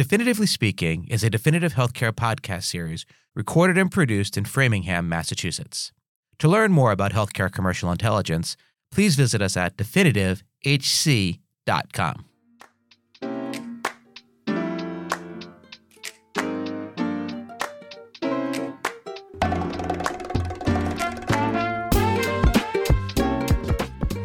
Definitively 0.00 0.46
Speaking 0.46 1.06
is 1.10 1.22
a 1.22 1.28
definitive 1.28 1.74
healthcare 1.74 2.10
podcast 2.10 2.62
series 2.62 3.04
recorded 3.34 3.76
and 3.76 3.92
produced 3.92 4.38
in 4.38 4.46
Framingham, 4.46 5.10
Massachusetts. 5.10 5.92
To 6.38 6.48
learn 6.48 6.72
more 6.72 6.90
about 6.90 7.12
healthcare 7.12 7.52
commercial 7.52 7.92
intelligence, 7.92 8.56
please 8.90 9.14
visit 9.14 9.42
us 9.42 9.58
at 9.58 9.76
definitivehc.com. 9.76 12.24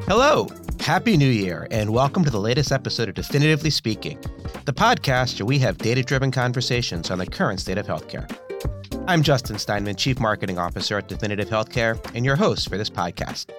Hello, 0.07 0.47
Happy 0.79 1.17
New 1.17 1.27
Year, 1.27 1.67
and 1.71 1.89
welcome 1.89 2.23
to 2.23 2.29
the 2.29 2.39
latest 2.39 2.71
episode 2.71 3.09
of 3.09 3.15
Definitively 3.15 3.71
Speaking, 3.71 4.23
the 4.65 4.73
podcast 4.73 5.39
where 5.39 5.45
we 5.45 5.59
have 5.59 5.77
data 5.77 6.01
driven 6.01 6.31
conversations 6.31 7.11
on 7.11 7.19
the 7.19 7.25
current 7.25 7.59
state 7.59 7.77
of 7.77 7.85
healthcare. 7.85 8.27
I'm 9.07 9.21
Justin 9.21 9.59
Steinman, 9.59 9.95
Chief 9.95 10.19
Marketing 10.19 10.57
Officer 10.57 10.97
at 10.97 11.07
Definitive 11.07 11.49
Healthcare, 11.49 12.03
and 12.15 12.25
your 12.25 12.35
host 12.35 12.67
for 12.67 12.75
this 12.75 12.89
podcast. 12.89 13.51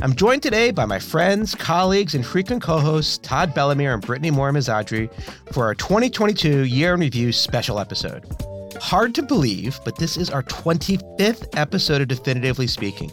I'm 0.00 0.14
joined 0.14 0.44
today 0.44 0.70
by 0.70 0.84
my 0.84 1.00
friends, 1.00 1.56
colleagues, 1.56 2.14
and 2.14 2.24
frequent 2.24 2.62
co 2.62 2.78
hosts 2.78 3.18
Todd 3.18 3.52
Bellemare 3.52 3.94
and 3.94 4.00
Brittany 4.00 4.30
Morin-Mezzadri 4.30 5.10
for 5.52 5.64
our 5.64 5.74
2022 5.74 6.66
Year 6.66 6.94
in 6.94 7.00
Review 7.00 7.32
special 7.32 7.80
episode. 7.80 8.24
Hard 8.80 9.16
to 9.16 9.22
believe, 9.22 9.80
but 9.84 9.96
this 9.96 10.16
is 10.16 10.30
our 10.30 10.44
25th 10.44 11.48
episode 11.58 12.00
of 12.00 12.06
Definitively 12.06 12.68
Speaking. 12.68 13.10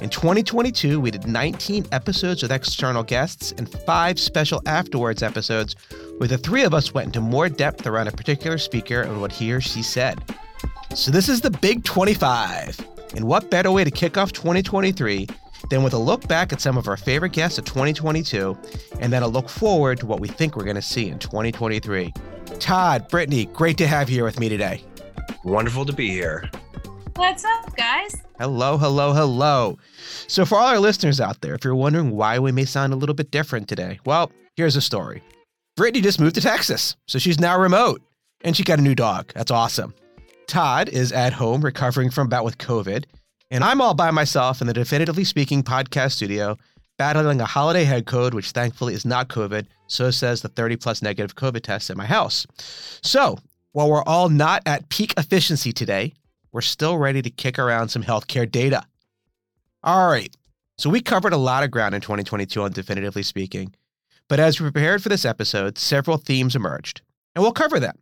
In 0.00 0.08
2022, 0.08 0.98
we 0.98 1.10
did 1.10 1.26
19 1.26 1.86
episodes 1.92 2.42
with 2.42 2.50
external 2.50 3.02
guests 3.02 3.52
and 3.52 3.70
five 3.84 4.18
special 4.18 4.62
afterwards 4.66 5.22
episodes 5.22 5.76
where 6.18 6.28
the 6.28 6.38
three 6.38 6.62
of 6.62 6.74
us 6.74 6.94
went 6.94 7.06
into 7.06 7.20
more 7.20 7.48
depth 7.48 7.86
around 7.86 8.08
a 8.08 8.12
particular 8.12 8.58
speaker 8.58 9.02
and 9.02 9.20
what 9.20 9.32
he 9.32 9.52
or 9.52 9.60
she 9.60 9.82
said. 9.82 10.22
So, 10.94 11.10
this 11.10 11.28
is 11.28 11.40
the 11.40 11.50
Big 11.50 11.84
25. 11.84 12.78
And 13.16 13.26
what 13.26 13.50
better 13.50 13.70
way 13.70 13.84
to 13.84 13.90
kick 13.90 14.16
off 14.16 14.32
2023 14.32 15.26
than 15.70 15.82
with 15.82 15.92
a 15.92 15.98
look 15.98 16.26
back 16.28 16.52
at 16.52 16.60
some 16.60 16.76
of 16.76 16.88
our 16.88 16.96
favorite 16.96 17.32
guests 17.32 17.58
of 17.58 17.64
2022 17.64 18.56
and 19.00 19.12
then 19.12 19.22
a 19.22 19.28
look 19.28 19.48
forward 19.48 19.98
to 20.00 20.06
what 20.06 20.20
we 20.20 20.28
think 20.28 20.56
we're 20.56 20.64
going 20.64 20.76
to 20.76 20.82
see 20.82 21.08
in 21.08 21.18
2023? 21.18 22.12
Todd, 22.60 23.08
Brittany, 23.08 23.46
great 23.46 23.78
to 23.78 23.86
have 23.86 24.08
you 24.08 24.16
here 24.16 24.24
with 24.24 24.38
me 24.38 24.48
today. 24.48 24.82
Wonderful 25.44 25.84
to 25.86 25.92
be 25.92 26.08
here. 26.08 26.48
What's 27.16 27.44
up, 27.44 27.76
guys? 27.76 28.16
Hello, 28.38 28.76
hello, 28.76 29.12
hello. 29.12 29.78
So, 30.26 30.44
for 30.44 30.58
all 30.58 30.66
our 30.66 30.80
listeners 30.80 31.20
out 31.20 31.40
there, 31.40 31.54
if 31.54 31.64
you're 31.64 31.74
wondering 31.74 32.10
why 32.10 32.38
we 32.38 32.50
may 32.50 32.64
sound 32.64 32.92
a 32.92 32.96
little 32.96 33.14
bit 33.14 33.30
different 33.30 33.68
today, 33.68 34.00
well, 34.04 34.32
here's 34.56 34.74
a 34.74 34.80
story. 34.80 35.22
Brittany 35.76 36.02
just 36.02 36.20
moved 36.20 36.36
to 36.36 36.40
Texas, 36.40 36.94
so 37.06 37.18
she's 37.18 37.40
now 37.40 37.58
remote, 37.58 38.00
and 38.42 38.56
she 38.56 38.62
got 38.62 38.78
a 38.78 38.82
new 38.82 38.94
dog. 38.94 39.32
That's 39.34 39.50
awesome. 39.50 39.92
Todd 40.46 40.88
is 40.88 41.10
at 41.10 41.32
home 41.32 41.62
recovering 41.62 42.10
from 42.10 42.28
a 42.28 42.30
bout 42.30 42.44
with 42.44 42.58
COVID, 42.58 43.06
and 43.50 43.64
I'm 43.64 43.80
all 43.80 43.94
by 43.94 44.12
myself 44.12 44.60
in 44.60 44.68
the 44.68 44.72
Definitively 44.72 45.24
Speaking 45.24 45.64
podcast 45.64 46.12
studio, 46.12 46.56
battling 46.96 47.40
a 47.40 47.44
holiday 47.44 47.82
head 47.82 48.06
cold, 48.06 48.34
which 48.34 48.52
thankfully 48.52 48.94
is 48.94 49.04
not 49.04 49.28
COVID, 49.28 49.66
so 49.88 50.12
says 50.12 50.42
the 50.42 50.48
30 50.48 50.76
plus 50.76 51.02
negative 51.02 51.34
COVID 51.34 51.62
test 51.62 51.90
at 51.90 51.96
my 51.96 52.06
house. 52.06 52.46
So, 53.02 53.38
while 53.72 53.90
we're 53.90 54.04
all 54.04 54.28
not 54.28 54.62
at 54.66 54.88
peak 54.90 55.12
efficiency 55.16 55.72
today, 55.72 56.12
we're 56.52 56.60
still 56.60 56.98
ready 56.98 57.20
to 57.20 57.30
kick 57.30 57.58
around 57.58 57.88
some 57.88 58.04
healthcare 58.04 58.48
data. 58.48 58.84
All 59.82 60.08
right, 60.08 60.32
so 60.78 60.88
we 60.88 61.00
covered 61.00 61.32
a 61.32 61.36
lot 61.36 61.64
of 61.64 61.72
ground 61.72 61.96
in 61.96 62.00
2022 62.00 62.62
on 62.62 62.70
Definitively 62.70 63.24
Speaking, 63.24 63.74
but 64.28 64.40
as 64.40 64.60
we 64.60 64.64
prepared 64.64 65.02
for 65.02 65.08
this 65.08 65.24
episode, 65.24 65.78
several 65.78 66.16
themes 66.16 66.56
emerged, 66.56 67.02
and 67.34 67.42
we'll 67.42 67.52
cover 67.52 67.78
them 67.78 67.98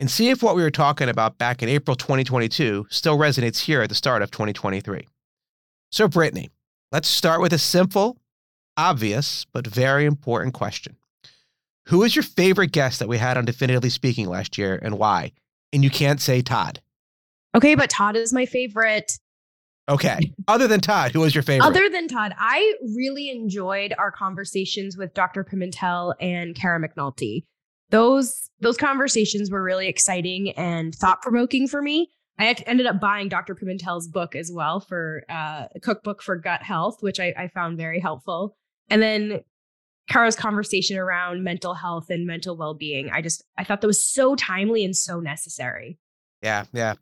and 0.00 0.10
see 0.10 0.30
if 0.30 0.42
what 0.42 0.56
we 0.56 0.62
were 0.62 0.70
talking 0.70 1.08
about 1.08 1.38
back 1.38 1.62
in 1.62 1.68
April 1.68 1.94
2022 1.94 2.86
still 2.90 3.18
resonates 3.18 3.58
here 3.58 3.82
at 3.82 3.88
the 3.88 3.94
start 3.94 4.22
of 4.22 4.30
2023. 4.30 5.06
So, 5.92 6.08
Brittany, 6.08 6.50
let's 6.90 7.08
start 7.08 7.40
with 7.40 7.52
a 7.52 7.58
simple, 7.58 8.18
obvious, 8.76 9.46
but 9.52 9.66
very 9.66 10.06
important 10.06 10.54
question. 10.54 10.96
Who 11.86 12.02
is 12.02 12.14
your 12.14 12.22
favorite 12.22 12.72
guest 12.72 12.98
that 13.00 13.08
we 13.08 13.18
had 13.18 13.36
on 13.36 13.44
Definitively 13.44 13.90
Speaking 13.90 14.28
last 14.28 14.56
year 14.56 14.78
and 14.80 14.98
why? 14.98 15.32
And 15.72 15.84
you 15.84 15.90
can't 15.90 16.20
say 16.20 16.40
Todd. 16.40 16.80
Okay, 17.54 17.74
but 17.74 17.90
Todd 17.90 18.16
is 18.16 18.32
my 18.32 18.46
favorite. 18.46 19.18
Okay. 19.90 20.20
Other 20.46 20.68
than 20.68 20.80
Todd, 20.80 21.10
who 21.10 21.20
was 21.20 21.34
your 21.34 21.42
favorite? 21.42 21.66
Other 21.66 21.88
than 21.88 22.06
Todd, 22.06 22.32
I 22.38 22.74
really 22.94 23.28
enjoyed 23.28 23.92
our 23.98 24.12
conversations 24.12 24.96
with 24.96 25.12
Dr. 25.14 25.44
Pimentel 25.44 26.14
and 26.20 26.54
Cara 26.54 26.80
McNulty. 26.80 27.44
Those 27.90 28.50
those 28.60 28.76
conversations 28.76 29.50
were 29.50 29.62
really 29.62 29.88
exciting 29.88 30.52
and 30.52 30.94
thought 30.94 31.22
provoking 31.22 31.66
for 31.66 31.82
me. 31.82 32.10
I 32.38 32.54
ended 32.66 32.86
up 32.86 33.00
buying 33.00 33.28
Dr. 33.28 33.54
Pimentel's 33.54 34.06
book 34.08 34.34
as 34.34 34.50
well 34.50 34.80
for 34.80 35.24
uh, 35.28 35.66
a 35.74 35.80
cookbook 35.80 36.22
for 36.22 36.36
gut 36.36 36.62
health, 36.62 36.98
which 37.00 37.20
I, 37.20 37.34
I 37.36 37.48
found 37.48 37.76
very 37.76 38.00
helpful. 38.00 38.56
And 38.88 39.02
then 39.02 39.40
Cara's 40.08 40.36
conversation 40.36 40.96
around 40.96 41.44
mental 41.44 41.74
health 41.74 42.10
and 42.10 42.26
mental 42.26 42.56
well 42.56 42.74
being. 42.74 43.10
I 43.10 43.22
just 43.22 43.44
I 43.58 43.64
thought 43.64 43.80
that 43.80 43.86
was 43.88 44.02
so 44.02 44.36
timely 44.36 44.84
and 44.84 44.96
so 44.96 45.18
necessary. 45.18 45.98
Yeah, 46.42 46.64
yeah. 46.72 46.94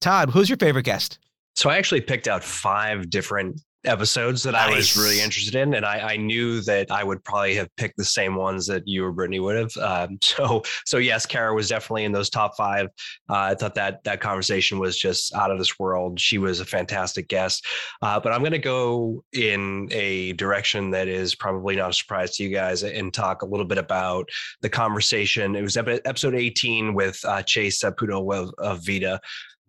Todd, 0.00 0.30
who's 0.30 0.48
your 0.48 0.58
favorite 0.58 0.84
guest? 0.84 1.18
So 1.56 1.70
I 1.70 1.76
actually 1.78 2.00
picked 2.00 2.28
out 2.28 2.42
five 2.42 3.10
different 3.10 3.60
episodes 3.84 4.42
that 4.42 4.52
nice. 4.52 4.70
I 4.70 4.74
was 4.74 4.96
really 4.96 5.20
interested 5.20 5.54
in, 5.54 5.74
and 5.74 5.86
I, 5.86 6.12
I, 6.12 6.16
knew 6.16 6.60
that 6.62 6.90
I 6.90 7.02
would 7.02 7.24
probably 7.24 7.54
have 7.54 7.74
picked 7.76 7.96
the 7.96 8.04
same 8.04 8.34
ones 8.34 8.66
that 8.66 8.86
you 8.86 9.04
or 9.04 9.12
Brittany 9.12 9.40
would 9.40 9.56
have. 9.56 9.76
Um, 9.78 10.18
so, 10.22 10.62
so 10.84 10.98
yes, 10.98 11.24
Cara 11.26 11.54
was 11.54 11.68
definitely 11.68 12.04
in 12.04 12.12
those 12.12 12.28
top 12.28 12.56
five. 12.56 12.86
Uh, 13.28 13.36
I 13.36 13.54
thought 13.54 13.74
that 13.76 14.04
that 14.04 14.20
conversation 14.20 14.78
was 14.78 14.98
just 14.98 15.34
out 15.34 15.50
of 15.50 15.58
this 15.58 15.78
world. 15.78 16.20
She 16.20 16.38
was 16.38 16.60
a 16.60 16.64
fantastic 16.64 17.28
guest. 17.28 17.66
Uh, 18.02 18.20
but 18.20 18.32
I'm 18.32 18.40
going 18.40 18.52
to 18.52 18.58
go 18.58 19.24
in 19.32 19.88
a 19.92 20.32
direction 20.34 20.90
that 20.90 21.08
is 21.08 21.34
probably 21.34 21.76
not 21.76 21.90
a 21.90 21.94
surprise 21.94 22.36
to 22.36 22.42
you 22.42 22.50
guys 22.50 22.82
and 22.82 23.12
talk 23.14 23.42
a 23.42 23.46
little 23.46 23.66
bit 23.66 23.78
about 23.78 24.28
the 24.60 24.68
conversation. 24.68 25.56
It 25.56 25.62
was 25.62 25.76
episode 25.76 26.34
18 26.34 26.94
with 26.94 27.18
uh, 27.24 27.42
Chase 27.42 27.82
Zaputil 27.82 28.34
of, 28.34 28.52
of 28.58 28.84
Veda 28.84 29.20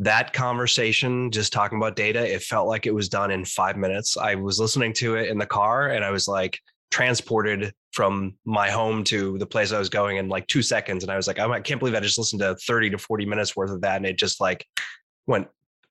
that 0.01 0.33
conversation, 0.33 1.29
just 1.29 1.53
talking 1.53 1.77
about 1.77 1.95
data, 1.95 2.27
it 2.27 2.41
felt 2.41 2.67
like 2.67 2.87
it 2.87 2.93
was 2.93 3.07
done 3.07 3.29
in 3.29 3.45
five 3.45 3.77
minutes. 3.77 4.17
I 4.17 4.33
was 4.33 4.59
listening 4.59 4.93
to 4.93 5.15
it 5.15 5.29
in 5.29 5.37
the 5.37 5.45
car 5.45 5.89
and 5.89 6.03
I 6.03 6.09
was 6.09 6.27
like 6.27 6.59
transported 6.89 7.71
from 7.93 8.35
my 8.43 8.71
home 8.71 9.03
to 9.03 9.37
the 9.37 9.45
place 9.45 9.71
I 9.71 9.77
was 9.77 9.89
going 9.89 10.17
in 10.17 10.27
like 10.27 10.47
two 10.47 10.63
seconds. 10.63 11.03
And 11.03 11.11
I 11.11 11.17
was 11.17 11.27
like, 11.27 11.37
oh, 11.37 11.51
I 11.51 11.59
can't 11.61 11.79
believe 11.79 11.93
I 11.93 11.99
just 11.99 12.17
listened 12.17 12.39
to 12.39 12.55
30 12.55 12.89
to 12.89 12.97
40 12.97 13.27
minutes 13.27 13.55
worth 13.55 13.69
of 13.69 13.81
that. 13.81 13.97
And 13.97 14.07
it 14.07 14.17
just 14.17 14.41
like 14.41 14.65
went 15.27 15.47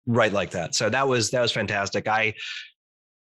right 0.06 0.32
like 0.32 0.50
that. 0.50 0.74
So 0.74 0.90
that 0.90 1.06
was, 1.06 1.30
that 1.30 1.40
was 1.40 1.52
fantastic. 1.52 2.08
I, 2.08 2.34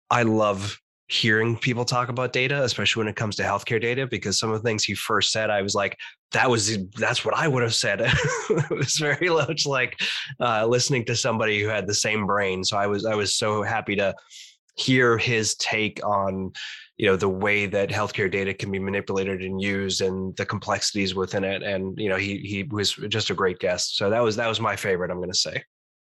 I 0.08 0.22
love 0.22 0.78
hearing 1.08 1.56
people 1.56 1.84
talk 1.84 2.10
about 2.10 2.32
data, 2.32 2.62
especially 2.62 3.00
when 3.00 3.08
it 3.08 3.16
comes 3.16 3.34
to 3.36 3.42
healthcare 3.42 3.80
data, 3.80 4.06
because 4.06 4.38
some 4.38 4.52
of 4.52 4.62
the 4.62 4.68
things 4.68 4.84
he 4.84 4.94
first 4.94 5.32
said, 5.32 5.50
I 5.50 5.62
was 5.62 5.74
like, 5.74 5.96
that 6.32 6.50
was 6.50 6.78
that's 6.94 7.24
what 7.24 7.36
I 7.36 7.48
would 7.48 7.62
have 7.62 7.74
said. 7.74 8.00
it 8.02 8.70
was 8.70 8.96
very 8.96 9.28
much 9.28 9.66
like 9.66 9.98
uh, 10.40 10.66
listening 10.66 11.04
to 11.06 11.16
somebody 11.16 11.60
who 11.60 11.68
had 11.68 11.86
the 11.86 11.94
same 11.94 12.26
brain. 12.26 12.64
So 12.64 12.76
I 12.76 12.86
was 12.86 13.06
I 13.06 13.14
was 13.14 13.36
so 13.36 13.62
happy 13.62 13.96
to 13.96 14.14
hear 14.76 15.16
his 15.16 15.54
take 15.56 16.04
on 16.04 16.52
you 16.96 17.06
know 17.06 17.16
the 17.16 17.28
way 17.28 17.66
that 17.66 17.90
healthcare 17.90 18.30
data 18.30 18.54
can 18.54 18.70
be 18.70 18.78
manipulated 18.78 19.42
and 19.42 19.60
used 19.60 20.00
and 20.00 20.36
the 20.36 20.46
complexities 20.46 21.14
within 21.14 21.44
it 21.44 21.62
and 21.62 21.98
you 21.98 22.08
know 22.08 22.16
he 22.16 22.38
he 22.38 22.62
was 22.62 22.92
just 23.08 23.30
a 23.30 23.34
great 23.34 23.58
guest 23.58 23.96
so 23.96 24.10
that 24.10 24.22
was 24.22 24.36
that 24.36 24.48
was 24.48 24.60
my 24.60 24.76
favorite 24.76 25.10
i'm 25.10 25.18
going 25.18 25.30
to 25.30 25.36
say 25.36 25.62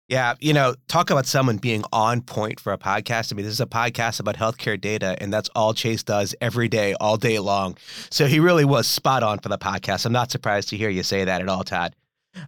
yeah, 0.08 0.36
you 0.40 0.54
know, 0.54 0.76
talk 0.88 1.10
about 1.10 1.26
someone 1.26 1.58
being 1.58 1.84
on 1.94 2.22
point 2.22 2.60
for 2.60 2.74
a 2.74 2.78
podcast. 2.78 3.32
I 3.32 3.36
mean, 3.36 3.46
this 3.46 3.54
is 3.54 3.62
a 3.62 3.66
podcast 3.66 4.20
about 4.20 4.36
healthcare 4.36 4.80
data, 4.80 5.16
and 5.20 5.34
that's 5.34 5.50
all 5.56 5.74
Chase 5.74 6.04
does 6.04 6.36
every 6.42 6.68
day, 6.68 6.94
all 7.00 7.18
day 7.18 7.40
long. 7.40 7.78
So 8.10 8.26
he 8.28 8.40
really 8.40 8.66
was 8.66 8.86
spot 8.86 9.24
on 9.24 9.40
for 9.40 9.50
the 9.50 9.58
podcast. 9.58 10.06
I'm 10.06 10.14
not 10.14 10.30
surprised 10.32 10.70
to 10.70 10.78
hear 10.78 10.90
you 10.90 11.04
say 11.04 11.24
that 11.26 11.42
at 11.42 11.48
all, 11.48 11.64
Todd. 11.64 11.96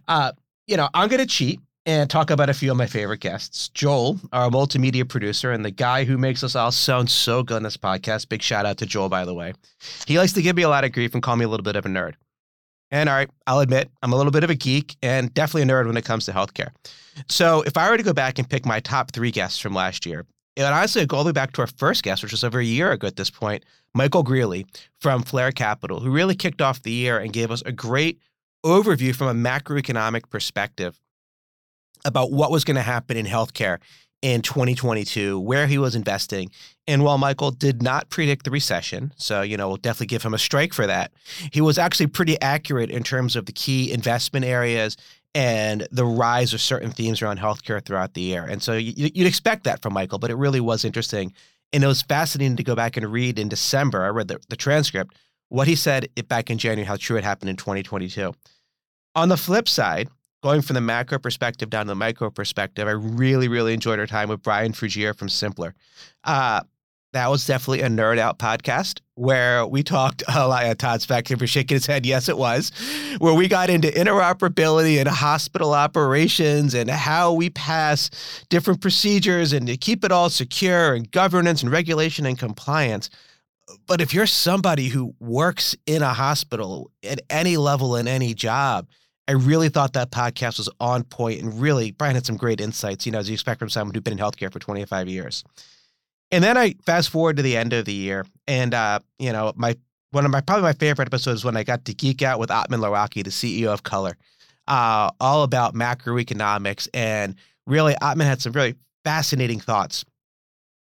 Uh, 0.06 0.32
you 0.66 0.76
know, 0.76 0.88
I'm 0.92 1.08
going 1.08 1.20
to 1.20 1.26
cheat 1.26 1.60
and 1.86 2.10
talk 2.10 2.30
about 2.30 2.50
a 2.50 2.54
few 2.54 2.70
of 2.70 2.76
my 2.76 2.86
favorite 2.86 3.20
guests. 3.20 3.68
Joel, 3.68 4.18
our 4.32 4.50
multimedia 4.50 5.08
producer, 5.08 5.52
and 5.52 5.64
the 5.64 5.70
guy 5.70 6.04
who 6.04 6.18
makes 6.18 6.42
us 6.42 6.56
all 6.56 6.72
sound 6.72 7.08
so 7.08 7.42
good 7.42 7.56
on 7.56 7.62
this 7.62 7.76
podcast. 7.76 8.28
Big 8.28 8.42
shout 8.42 8.66
out 8.66 8.76
to 8.78 8.86
Joel, 8.86 9.08
by 9.08 9.24
the 9.24 9.34
way. 9.34 9.54
He 10.06 10.18
likes 10.18 10.32
to 10.34 10.42
give 10.42 10.56
me 10.56 10.62
a 10.62 10.68
lot 10.68 10.84
of 10.84 10.92
grief 10.92 11.14
and 11.14 11.22
call 11.22 11.36
me 11.36 11.44
a 11.44 11.48
little 11.48 11.64
bit 11.64 11.76
of 11.76 11.86
a 11.86 11.88
nerd. 11.88 12.14
And 12.90 13.08
all 13.08 13.16
right, 13.16 13.30
I'll 13.46 13.60
admit 13.60 13.90
I'm 14.02 14.12
a 14.12 14.16
little 14.16 14.32
bit 14.32 14.44
of 14.44 14.50
a 14.50 14.54
geek 14.54 14.96
and 15.02 15.32
definitely 15.34 15.62
a 15.62 15.74
nerd 15.74 15.86
when 15.86 15.96
it 15.96 16.04
comes 16.04 16.24
to 16.26 16.32
healthcare. 16.32 16.70
So 17.28 17.62
if 17.62 17.76
I 17.76 17.90
were 17.90 17.96
to 17.96 18.02
go 18.02 18.12
back 18.12 18.38
and 18.38 18.48
pick 18.48 18.64
my 18.64 18.80
top 18.80 19.12
three 19.12 19.30
guests 19.30 19.58
from 19.58 19.74
last 19.74 20.06
year, 20.06 20.24
it 20.54 20.62
would 20.62 20.72
honestly 20.72 21.04
go 21.04 21.18
all 21.18 21.24
the 21.24 21.28
way 21.28 21.32
back 21.32 21.52
to 21.52 21.60
our 21.62 21.66
first 21.66 22.02
guest, 22.02 22.22
which 22.22 22.32
was 22.32 22.44
over 22.44 22.58
a 22.58 22.64
year 22.64 22.92
ago 22.92 23.06
at 23.06 23.16
this 23.16 23.30
point, 23.30 23.64
Michael 23.94 24.22
Greeley 24.22 24.66
from 25.00 25.22
Flare 25.22 25.52
Capital, 25.52 26.00
who 26.00 26.10
really 26.10 26.34
kicked 26.34 26.62
off 26.62 26.82
the 26.82 26.92
year 26.92 27.18
and 27.18 27.32
gave 27.32 27.50
us 27.50 27.62
a 27.66 27.72
great 27.72 28.20
overview 28.64 29.14
from 29.14 29.28
a 29.28 29.48
macroeconomic 29.48 30.30
perspective 30.30 30.98
about 32.04 32.30
what 32.30 32.50
was 32.50 32.64
going 32.64 32.76
to 32.76 32.82
happen 32.82 33.16
in 33.16 33.26
healthcare 33.26 33.78
in 34.22 34.42
2022, 34.42 35.38
where 35.38 35.66
he 35.66 35.78
was 35.78 35.94
investing. 35.94 36.50
And 36.86 37.04
while 37.04 37.18
Michael 37.18 37.50
did 37.50 37.82
not 37.82 38.08
predict 38.10 38.44
the 38.44 38.50
recession, 38.50 39.12
so, 39.16 39.42
you 39.42 39.56
know, 39.56 39.68
we'll 39.68 39.76
definitely 39.76 40.06
give 40.06 40.22
him 40.22 40.34
a 40.34 40.38
strike 40.38 40.72
for 40.72 40.86
that, 40.86 41.12
he 41.52 41.60
was 41.60 41.78
actually 41.78 42.06
pretty 42.08 42.40
accurate 42.40 42.90
in 42.90 43.02
terms 43.02 43.36
of 43.36 43.46
the 43.46 43.52
key 43.52 43.92
investment 43.92 44.44
areas 44.44 44.96
and 45.34 45.86
the 45.90 46.06
rise 46.06 46.54
of 46.54 46.60
certain 46.62 46.90
themes 46.90 47.20
around 47.20 47.38
healthcare 47.38 47.84
throughout 47.84 48.14
the 48.14 48.22
year. 48.22 48.44
And 48.44 48.62
so 48.62 48.72
you, 48.74 49.10
would 49.16 49.26
expect 49.26 49.64
that 49.64 49.82
from 49.82 49.92
Michael, 49.92 50.18
but 50.18 50.30
it 50.30 50.36
really 50.36 50.60
was 50.60 50.84
interesting. 50.84 51.34
And 51.72 51.84
it 51.84 51.86
was 51.86 52.00
fascinating 52.00 52.56
to 52.56 52.62
go 52.62 52.74
back 52.74 52.96
and 52.96 53.06
read 53.06 53.38
in 53.38 53.48
December. 53.48 54.02
I 54.02 54.08
read 54.08 54.28
the, 54.28 54.38
the 54.48 54.56
transcript, 54.56 55.14
what 55.48 55.68
he 55.68 55.74
said 55.74 56.08
back 56.28 56.50
in 56.50 56.56
January, 56.56 56.86
how 56.86 56.96
true 56.96 57.18
it 57.18 57.24
happened 57.24 57.50
in 57.50 57.56
2022. 57.56 58.32
On 59.14 59.28
the 59.28 59.36
flip 59.36 59.68
side, 59.68 60.08
going 60.42 60.62
from 60.62 60.74
the 60.74 60.80
macro 60.80 61.18
perspective 61.18 61.70
down 61.70 61.86
to 61.86 61.90
the 61.90 61.96
micro 61.96 62.30
perspective, 62.30 62.86
I 62.86 62.92
really, 62.92 63.48
really 63.48 63.74
enjoyed 63.74 63.98
our 63.98 64.06
time 64.06 64.28
with 64.28 64.42
Brian 64.42 64.72
Frugier 64.72 65.16
from 65.16 65.28
Simpler. 65.28 65.74
Uh, 66.24 66.62
that 67.12 67.30
was 67.30 67.46
definitely 67.46 67.80
a 67.80 67.88
nerd 67.88 68.18
out 68.18 68.38
podcast 68.38 69.00
where 69.14 69.66
we 69.66 69.82
talked 69.82 70.22
a 70.28 70.46
lot. 70.46 70.66
of 70.66 70.76
Todd's 70.76 71.06
back 71.06 71.28
here 71.28 71.36
for 71.38 71.46
shaking 71.46 71.76
his 71.76 71.86
head. 71.86 72.04
Yes, 72.04 72.28
it 72.28 72.36
was. 72.36 72.72
Where 73.18 73.32
we 73.32 73.48
got 73.48 73.70
into 73.70 73.88
interoperability 73.88 74.98
and 74.98 75.08
hospital 75.08 75.72
operations 75.72 76.74
and 76.74 76.90
how 76.90 77.32
we 77.32 77.48
pass 77.48 78.10
different 78.50 78.82
procedures 78.82 79.54
and 79.54 79.66
to 79.66 79.76
keep 79.78 80.04
it 80.04 80.12
all 80.12 80.28
secure 80.28 80.94
and 80.94 81.10
governance 81.10 81.62
and 81.62 81.72
regulation 81.72 82.26
and 82.26 82.38
compliance. 82.38 83.08
But 83.86 84.00
if 84.00 84.12
you're 84.12 84.26
somebody 84.26 84.88
who 84.88 85.14
works 85.18 85.74
in 85.86 86.02
a 86.02 86.12
hospital 86.12 86.90
at 87.02 87.20
any 87.30 87.56
level 87.56 87.96
in 87.96 88.06
any 88.06 88.34
job, 88.34 88.88
I 89.28 89.32
really 89.32 89.68
thought 89.68 89.94
that 89.94 90.10
podcast 90.10 90.58
was 90.58 90.68
on 90.78 91.02
point 91.02 91.42
and 91.42 91.60
really 91.60 91.90
Brian 91.90 92.14
had 92.14 92.26
some 92.26 92.36
great 92.36 92.60
insights, 92.60 93.06
you 93.06 93.12
know, 93.12 93.18
as 93.18 93.28
you 93.28 93.34
expect 93.34 93.58
from 93.58 93.68
someone 93.68 93.94
who'd 93.94 94.04
been 94.04 94.12
in 94.12 94.18
healthcare 94.18 94.52
for 94.52 94.60
25 94.60 95.08
years. 95.08 95.42
And 96.30 96.42
then 96.42 96.56
I 96.56 96.74
fast 96.84 97.10
forward 97.10 97.36
to 97.36 97.42
the 97.42 97.56
end 97.56 97.72
of 97.72 97.84
the 97.84 97.92
year, 97.92 98.26
and 98.48 98.74
uh, 98.74 98.98
you 99.18 99.32
know, 99.32 99.52
my 99.54 99.76
one 100.10 100.24
of 100.24 100.30
my 100.30 100.40
probably 100.40 100.62
my 100.62 100.72
favorite 100.72 101.06
episodes 101.06 101.44
when 101.44 101.56
I 101.56 101.62
got 101.62 101.84
to 101.84 101.94
geek 101.94 102.22
out 102.22 102.40
with 102.40 102.50
Othman 102.50 102.80
Laraki, 102.80 103.22
the 103.22 103.30
CEO 103.30 103.68
of 103.68 103.84
Color, 103.84 104.16
uh, 104.66 105.10
all 105.20 105.44
about 105.44 105.74
macroeconomics, 105.74 106.88
and 106.92 107.36
really 107.66 107.94
Othman 108.00 108.26
had 108.26 108.42
some 108.42 108.52
really 108.52 108.74
fascinating 109.04 109.60
thoughts 109.60 110.04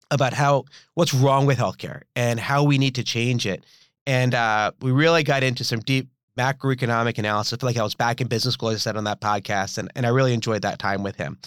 about 0.10 0.34
how 0.34 0.66
what's 0.96 1.14
wrong 1.14 1.46
with 1.46 1.60
healthcare 1.60 2.02
and 2.16 2.40
how 2.40 2.64
we 2.64 2.80
need 2.80 2.96
to 2.96 3.04
change 3.04 3.46
it. 3.46 3.64
And 4.08 4.34
uh, 4.34 4.72
we 4.82 4.92
really 4.92 5.22
got 5.22 5.44
into 5.44 5.64
some 5.64 5.82
deep 5.82 6.08
macroeconomic 6.40 7.18
analysis. 7.18 7.54
I 7.54 7.58
feel 7.58 7.70
like 7.70 7.78
I 7.78 7.84
was 7.84 7.96
back 7.96 8.22
in 8.22 8.28
business 8.28 8.54
school, 8.54 8.70
as 8.70 8.76
I 8.76 8.80
said 8.80 8.98
on 8.98 9.04
that 9.04 9.20
podcast, 9.20 9.78
and, 9.78 9.92
and 9.96 10.06
I 10.06 10.10
really 10.10 10.34
enjoyed 10.34 10.62
that 10.62 10.80
time 10.80 11.04
with 11.04 11.18
him. 11.18 11.38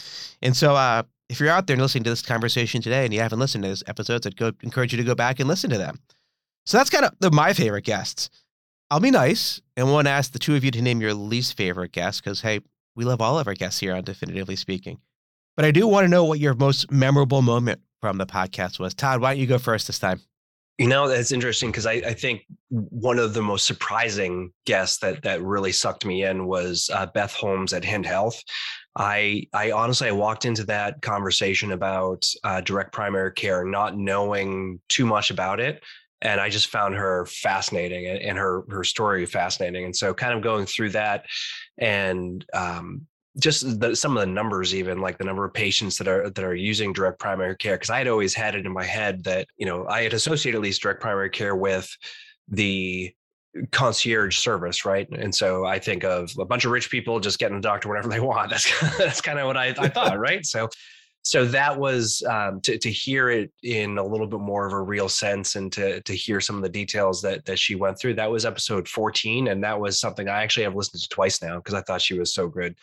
And 0.42 0.56
so, 0.56 0.74
uh, 0.76 1.02
if 1.28 1.40
you're 1.40 1.48
out 1.48 1.66
there 1.66 1.74
and 1.74 1.82
listening 1.82 2.04
to 2.04 2.10
this 2.10 2.20
conversation 2.20 2.82
today 2.82 3.04
and 3.04 3.14
you 3.14 3.20
haven't 3.20 3.38
listened 3.38 3.64
to 3.64 3.68
those 3.68 3.82
episodes, 3.86 4.26
I'd 4.26 4.36
go 4.36 4.52
encourage 4.62 4.92
you 4.92 4.98
to 4.98 5.04
go 5.04 5.14
back 5.14 5.40
and 5.40 5.48
listen 5.48 5.70
to 5.70 5.78
them. 5.78 5.98
So 6.66 6.76
that's 6.76 6.90
kind 6.90 7.06
of 7.06 7.32
my 7.32 7.54
favorite 7.54 7.86
guests. 7.86 8.28
I'll 8.90 9.00
be 9.00 9.10
nice 9.10 9.62
and 9.74 9.90
want 9.90 10.06
to 10.06 10.10
ask 10.10 10.32
the 10.32 10.38
two 10.38 10.54
of 10.54 10.62
you 10.62 10.70
to 10.70 10.82
name 10.82 11.00
your 11.00 11.14
least 11.14 11.56
favorite 11.56 11.92
guest 11.92 12.22
because, 12.22 12.42
hey, 12.42 12.60
we 12.94 13.04
love 13.06 13.22
all 13.22 13.38
of 13.38 13.46
our 13.46 13.54
guests 13.54 13.80
here 13.80 13.94
on 13.94 14.04
Definitively 14.04 14.56
Speaking. 14.56 14.98
But 15.56 15.64
I 15.64 15.70
do 15.70 15.88
want 15.88 16.04
to 16.04 16.08
know 16.08 16.24
what 16.24 16.38
your 16.38 16.54
most 16.54 16.90
memorable 16.90 17.40
moment 17.40 17.80
from 18.02 18.18
the 18.18 18.26
podcast 18.26 18.78
was. 18.78 18.92
Todd, 18.92 19.22
why 19.22 19.32
don't 19.32 19.40
you 19.40 19.46
go 19.46 19.58
first 19.58 19.86
this 19.86 19.98
time? 19.98 20.20
You 20.78 20.88
know, 20.88 21.06
that's 21.06 21.32
interesting 21.32 21.70
because 21.70 21.86
I, 21.86 21.92
I, 21.92 22.14
think 22.14 22.42
one 22.70 23.18
of 23.18 23.34
the 23.34 23.42
most 23.42 23.66
surprising 23.66 24.52
guests 24.64 24.98
that 24.98 25.22
that 25.22 25.42
really 25.42 25.70
sucked 25.70 26.06
me 26.06 26.24
in 26.24 26.46
was 26.46 26.90
uh, 26.92 27.06
Beth 27.06 27.34
Holmes 27.34 27.72
at 27.72 27.84
Hint 27.84 28.06
Health. 28.06 28.42
I 28.96 29.46
I 29.52 29.72
honestly 29.72 30.08
I 30.08 30.12
walked 30.12 30.44
into 30.44 30.64
that 30.64 31.02
conversation 31.02 31.72
about 31.72 32.24
uh, 32.42 32.62
direct 32.62 32.92
primary 32.92 33.32
care 33.32 33.64
not 33.64 33.96
knowing 33.96 34.80
too 34.88 35.04
much 35.04 35.30
about 35.30 35.60
it, 35.60 35.82
and 36.22 36.40
I 36.40 36.48
just 36.48 36.68
found 36.68 36.94
her 36.94 37.26
fascinating 37.26 38.06
and, 38.06 38.18
and 38.18 38.38
her 38.38 38.64
her 38.70 38.82
story 38.82 39.26
fascinating. 39.26 39.84
And 39.84 39.94
so, 39.94 40.14
kind 40.14 40.32
of 40.32 40.42
going 40.42 40.66
through 40.66 40.90
that 40.90 41.26
and 41.78 42.44
um, 42.54 43.06
just 43.38 43.80
the, 43.80 43.96
some 43.96 44.16
of 44.16 44.20
the 44.20 44.26
numbers 44.26 44.74
even 44.74 45.00
like 45.00 45.16
the 45.18 45.24
number 45.24 45.44
of 45.44 45.54
patients 45.54 45.96
that 45.96 46.06
are 46.06 46.28
that 46.28 46.44
are 46.44 46.54
using 46.54 46.92
direct 46.92 47.18
primary 47.18 47.56
care 47.56 47.76
because 47.76 47.88
i 47.88 47.98
had 47.98 48.08
always 48.08 48.34
had 48.34 48.54
it 48.54 48.66
in 48.66 48.72
my 48.72 48.84
head 48.84 49.24
that 49.24 49.46
you 49.56 49.64
know 49.64 49.86
i 49.86 50.02
had 50.02 50.12
associated 50.12 50.58
at 50.58 50.62
least 50.62 50.82
direct 50.82 51.00
primary 51.00 51.30
care 51.30 51.56
with 51.56 51.88
the 52.48 53.12
concierge 53.70 54.36
service 54.36 54.84
right? 54.84 55.08
And 55.10 55.34
so 55.34 55.66
i 55.66 55.78
think 55.78 56.04
of 56.04 56.32
a 56.38 56.44
bunch 56.44 56.64
of 56.64 56.72
rich 56.72 56.90
people 56.90 57.20
just 57.20 57.38
getting 57.38 57.58
a 57.58 57.60
doctor 57.60 57.88
whenever 57.88 58.08
they 58.10 58.20
want. 58.20 58.50
That's 58.50 58.70
that's 58.98 59.20
kind 59.20 59.38
of 59.38 59.46
what 59.46 59.56
i, 59.56 59.74
I 59.78 59.88
thought 59.88 60.18
right? 60.18 60.44
So 60.44 60.68
so 61.24 61.44
that 61.46 61.78
was 61.78 62.20
um, 62.28 62.60
to, 62.62 62.76
to 62.78 62.90
hear 62.90 63.30
it 63.30 63.52
in 63.62 63.96
a 63.96 64.04
little 64.04 64.26
bit 64.26 64.40
more 64.40 64.66
of 64.66 64.72
a 64.72 64.82
real 64.82 65.08
sense 65.08 65.54
and 65.54 65.70
to 65.72 66.00
to 66.02 66.14
hear 66.14 66.40
some 66.40 66.56
of 66.56 66.62
the 66.62 66.68
details 66.68 67.22
that 67.22 67.44
that 67.44 67.58
she 67.58 67.74
went 67.74 67.98
through 67.98 68.14
that 68.14 68.30
was 68.30 68.44
episode 68.44 68.88
14 68.88 69.48
and 69.48 69.62
that 69.62 69.78
was 69.78 70.00
something 70.00 70.28
i 70.28 70.42
actually 70.42 70.64
have 70.64 70.74
listened 70.74 71.00
to 71.02 71.08
twice 71.08 71.40
now 71.40 71.56
because 71.58 71.74
i 71.74 71.82
thought 71.82 72.02
she 72.02 72.18
was 72.18 72.34
so 72.34 72.48
good 72.48 72.74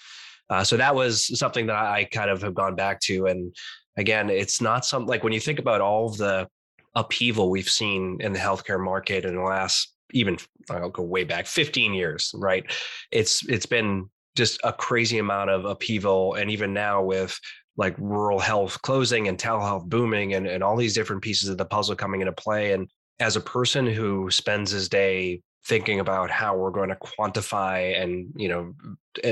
uh, 0.49 0.63
so 0.63 0.77
that 0.77 0.95
was 0.95 1.37
something 1.37 1.67
that 1.67 1.75
I 1.75 2.05
kind 2.05 2.29
of 2.29 2.41
have 2.41 2.55
gone 2.55 2.75
back 2.75 2.99
to. 3.01 3.27
And 3.27 3.55
again, 3.97 4.29
it's 4.29 4.61
not 4.61 4.85
something 4.85 5.07
like 5.07 5.23
when 5.23 5.33
you 5.33 5.39
think 5.39 5.59
about 5.59 5.81
all 5.81 6.07
of 6.07 6.17
the 6.17 6.47
upheaval 6.95 7.49
we've 7.49 7.69
seen 7.69 8.17
in 8.19 8.33
the 8.33 8.39
healthcare 8.39 8.83
market 8.83 9.25
in 9.25 9.35
the 9.35 9.41
last 9.41 9.93
even 10.11 10.37
I'll 10.71 10.89
go 10.89 11.03
way 11.03 11.23
back 11.23 11.45
15 11.45 11.93
years, 11.93 12.31
right? 12.35 12.63
It's 13.11 13.47
it's 13.47 13.67
been 13.67 14.09
just 14.35 14.59
a 14.63 14.73
crazy 14.73 15.19
amount 15.19 15.49
of 15.49 15.65
upheaval. 15.65 16.35
And 16.35 16.49
even 16.49 16.73
now 16.73 17.03
with 17.03 17.37
like 17.77 17.95
rural 17.97 18.39
health 18.39 18.81
closing 18.81 19.27
and 19.27 19.37
telehealth 19.37 19.85
booming 19.85 20.33
and, 20.33 20.47
and 20.47 20.63
all 20.63 20.75
these 20.75 20.93
different 20.93 21.21
pieces 21.21 21.49
of 21.49 21.57
the 21.57 21.65
puzzle 21.65 21.95
coming 21.95 22.21
into 22.21 22.33
play. 22.33 22.73
And 22.73 22.89
as 23.19 23.35
a 23.35 23.41
person 23.41 23.85
who 23.85 24.29
spends 24.31 24.71
his 24.71 24.89
day 24.89 25.41
thinking 25.65 25.99
about 25.99 26.31
how 26.31 26.55
we're 26.57 26.71
going 26.71 26.89
to 26.89 26.95
quantify 26.95 28.01
and 28.01 28.31
you 28.35 28.47
know 28.47 28.73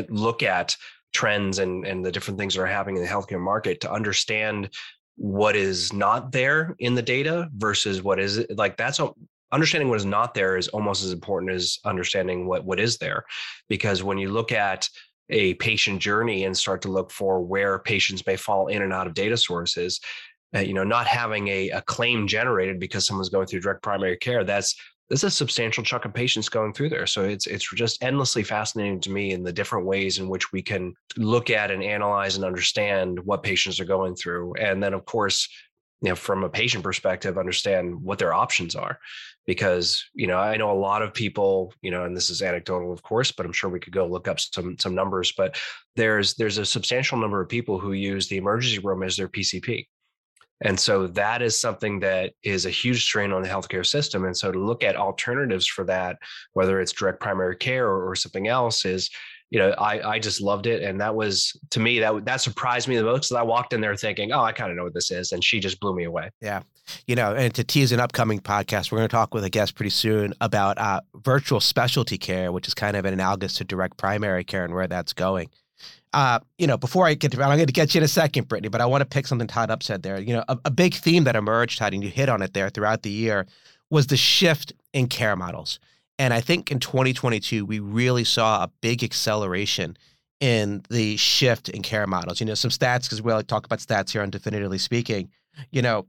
look 0.09 0.43
at 0.43 0.75
trends 1.17 1.57
and 1.57 1.85
and 1.87 2.05
the 2.05 2.11
different 2.11 2.39
things 2.39 2.53
that 2.53 2.61
are 2.61 2.67
happening 2.77 2.97
in 2.97 3.03
the 3.03 3.09
healthcare 3.09 3.41
market 3.41 3.81
to 3.81 3.91
understand 3.91 4.69
what 5.15 5.55
is 5.55 5.91
not 5.91 6.31
there 6.31 6.75
in 6.77 6.93
the 6.93 7.01
data 7.01 7.49
versus 7.55 8.03
what 8.03 8.19
is 8.19 8.37
it 8.37 8.55
like 8.55 8.77
that's 8.77 8.99
a, 8.99 9.09
understanding 9.51 9.89
what 9.89 9.97
is 9.97 10.05
not 10.05 10.35
there 10.35 10.57
is 10.57 10.67
almost 10.67 11.03
as 11.03 11.11
important 11.11 11.51
as 11.51 11.79
understanding 11.85 12.47
what 12.47 12.63
what 12.65 12.79
is 12.79 12.97
there. 12.99 13.23
Because 13.67 14.03
when 14.03 14.19
you 14.19 14.29
look 14.29 14.51
at 14.51 14.87
a 15.29 15.55
patient 15.55 15.99
journey 15.99 16.45
and 16.45 16.55
start 16.55 16.83
to 16.83 16.91
look 16.97 17.09
for 17.09 17.41
where 17.41 17.79
patients 17.79 18.25
may 18.27 18.35
fall 18.35 18.67
in 18.67 18.83
and 18.83 18.93
out 18.93 19.07
of 19.07 19.13
data 19.13 19.35
sources 19.35 19.99
uh, 20.55 20.59
you 20.59 20.73
know 20.73 20.85
not 20.85 21.05
having 21.05 21.49
a, 21.49 21.69
a 21.71 21.81
claim 21.81 22.27
generated 22.27 22.79
because 22.79 23.05
someone's 23.05 23.27
going 23.35 23.45
through 23.45 23.59
direct 23.59 23.83
primary 23.83 24.15
care 24.15 24.45
that's 24.45 24.73
there's 25.09 25.23
a 25.23 25.31
substantial 25.31 25.83
chunk 25.83 26.05
of 26.05 26.13
patients 26.13 26.49
going 26.49 26.73
through 26.73 26.89
there. 26.89 27.07
So 27.07 27.23
it's 27.23 27.47
it's 27.47 27.69
just 27.73 28.03
endlessly 28.03 28.43
fascinating 28.43 28.99
to 29.01 29.11
me 29.11 29.31
in 29.31 29.43
the 29.43 29.53
different 29.53 29.85
ways 29.85 30.19
in 30.19 30.27
which 30.27 30.51
we 30.51 30.61
can 30.61 30.93
look 31.15 31.49
at 31.49 31.71
and 31.71 31.83
analyze 31.83 32.35
and 32.35 32.43
understand 32.43 33.19
what 33.19 33.43
patients 33.43 33.79
are 33.79 33.85
going 33.85 34.15
through. 34.15 34.55
And 34.55 34.83
then 34.83 34.93
of 34.93 35.05
course, 35.05 35.47
you 36.01 36.09
know, 36.09 36.15
from 36.15 36.43
a 36.43 36.49
patient 36.49 36.83
perspective, 36.83 37.37
understand 37.37 38.01
what 38.03 38.19
their 38.19 38.33
options 38.33 38.75
are. 38.75 38.99
Because, 39.45 40.03
you 40.13 40.27
know, 40.27 40.37
I 40.37 40.57
know 40.57 40.71
a 40.71 40.77
lot 40.77 41.01
of 41.01 41.13
people, 41.13 41.73
you 41.81 41.89
know, 41.89 42.03
and 42.03 42.15
this 42.15 42.29
is 42.29 42.41
anecdotal, 42.41 42.91
of 42.91 43.01
course, 43.01 43.31
but 43.31 43.45
I'm 43.45 43.53
sure 43.53 43.69
we 43.69 43.79
could 43.79 43.93
go 43.93 44.05
look 44.05 44.27
up 44.27 44.41
some 44.41 44.77
some 44.77 44.93
numbers. 44.93 45.31
But 45.37 45.57
there's 45.95 46.35
there's 46.35 46.57
a 46.57 46.65
substantial 46.65 47.17
number 47.17 47.39
of 47.39 47.47
people 47.47 47.79
who 47.79 47.93
use 47.93 48.27
the 48.27 48.37
emergency 48.37 48.79
room 48.79 49.03
as 49.03 49.15
their 49.15 49.29
PCP 49.29 49.87
and 50.61 50.79
so 50.79 51.07
that 51.07 51.41
is 51.41 51.59
something 51.59 51.99
that 51.99 52.33
is 52.43 52.65
a 52.65 52.71
huge 52.71 53.03
strain 53.03 53.31
on 53.31 53.43
the 53.43 53.49
healthcare 53.49 53.85
system. 53.85 54.25
And 54.25 54.35
so 54.35 54.51
to 54.51 54.59
look 54.59 54.83
at 54.83 54.95
alternatives 54.95 55.67
for 55.67 55.83
that, 55.85 56.17
whether 56.53 56.81
it's 56.81 56.91
direct 56.91 57.19
primary 57.19 57.55
care 57.55 57.87
or, 57.87 58.09
or 58.09 58.15
something 58.15 58.47
else, 58.47 58.85
is 58.85 59.09
you 59.49 59.59
know 59.59 59.69
I 59.71 60.15
I 60.15 60.19
just 60.19 60.41
loved 60.41 60.67
it, 60.67 60.83
and 60.83 60.99
that 60.99 61.15
was 61.15 61.57
to 61.69 61.79
me 61.79 61.99
that 61.99 62.25
that 62.25 62.41
surprised 62.41 62.87
me 62.87 62.97
the 62.97 63.03
most. 63.03 63.29
Because 63.29 63.39
I 63.39 63.43
walked 63.43 63.73
in 63.73 63.81
there 63.81 63.95
thinking, 63.95 64.31
oh, 64.31 64.41
I 64.41 64.51
kind 64.51 64.71
of 64.71 64.77
know 64.77 64.83
what 64.83 64.93
this 64.93 65.11
is, 65.11 65.31
and 65.31 65.43
she 65.43 65.59
just 65.59 65.79
blew 65.79 65.95
me 65.95 66.05
away. 66.05 66.31
Yeah, 66.41 66.63
you 67.05 67.15
know, 67.15 67.33
and 67.33 67.53
to 67.53 67.63
tease 67.63 67.91
an 67.91 67.99
upcoming 67.99 68.39
podcast, 68.39 68.91
we're 68.91 68.97
going 68.97 69.09
to 69.09 69.15
talk 69.15 69.33
with 69.33 69.45
a 69.45 69.49
guest 69.49 69.75
pretty 69.75 69.91
soon 69.91 70.33
about 70.41 70.77
uh, 70.77 71.01
virtual 71.15 71.59
specialty 71.59 72.17
care, 72.17 72.51
which 72.51 72.67
is 72.67 72.73
kind 72.73 72.97
of 72.97 73.05
an 73.05 73.13
analogous 73.13 73.53
to 73.55 73.63
direct 73.63 73.97
primary 73.97 74.43
care 74.43 74.65
and 74.65 74.73
where 74.73 74.87
that's 74.87 75.13
going. 75.13 75.49
Uh, 76.13 76.39
you 76.57 76.67
know, 76.67 76.77
before 76.77 77.05
I 77.05 77.13
get 77.13 77.31
to, 77.33 77.43
I'm 77.43 77.57
going 77.57 77.67
to 77.67 77.73
get 77.73 77.93
you 77.93 77.99
in 77.99 78.03
a 78.03 78.07
second, 78.07 78.47
Brittany, 78.47 78.69
but 78.69 78.81
I 78.81 78.85
want 78.85 79.01
to 79.01 79.05
pick 79.05 79.27
something 79.27 79.47
Todd 79.47 79.69
Up 79.69 79.83
said 79.83 80.03
there. 80.03 80.19
You 80.19 80.35
know, 80.35 80.43
a, 80.47 80.57
a 80.65 80.71
big 80.71 80.93
theme 80.93 81.25
that 81.25 81.35
emerged, 81.35 81.79
Todd, 81.79 81.93
and 81.93 82.03
you 82.03 82.09
hit 82.09 82.29
on 82.29 82.41
it 82.41 82.53
there 82.53 82.69
throughout 82.69 83.03
the 83.03 83.09
year, 83.09 83.45
was 83.89 84.07
the 84.07 84.17
shift 84.17 84.73
in 84.93 85.07
care 85.07 85.35
models. 85.35 85.79
And 86.19 86.33
I 86.33 86.41
think 86.41 86.71
in 86.71 86.79
2022, 86.79 87.65
we 87.65 87.79
really 87.79 88.23
saw 88.23 88.63
a 88.63 88.71
big 88.81 89.03
acceleration 89.03 89.97
in 90.39 90.83
the 90.89 91.17
shift 91.17 91.69
in 91.69 91.81
care 91.81 92.07
models. 92.07 92.39
You 92.39 92.45
know, 92.45 92.53
some 92.53 92.71
stats, 92.71 93.03
because 93.03 93.21
we 93.21 93.33
like 93.33 93.47
talk 93.47 93.65
about 93.65 93.79
stats 93.79 94.11
here 94.11 94.21
on 94.21 94.29
Definitively 94.29 94.77
Speaking. 94.77 95.29
You 95.71 95.81
know, 95.81 96.07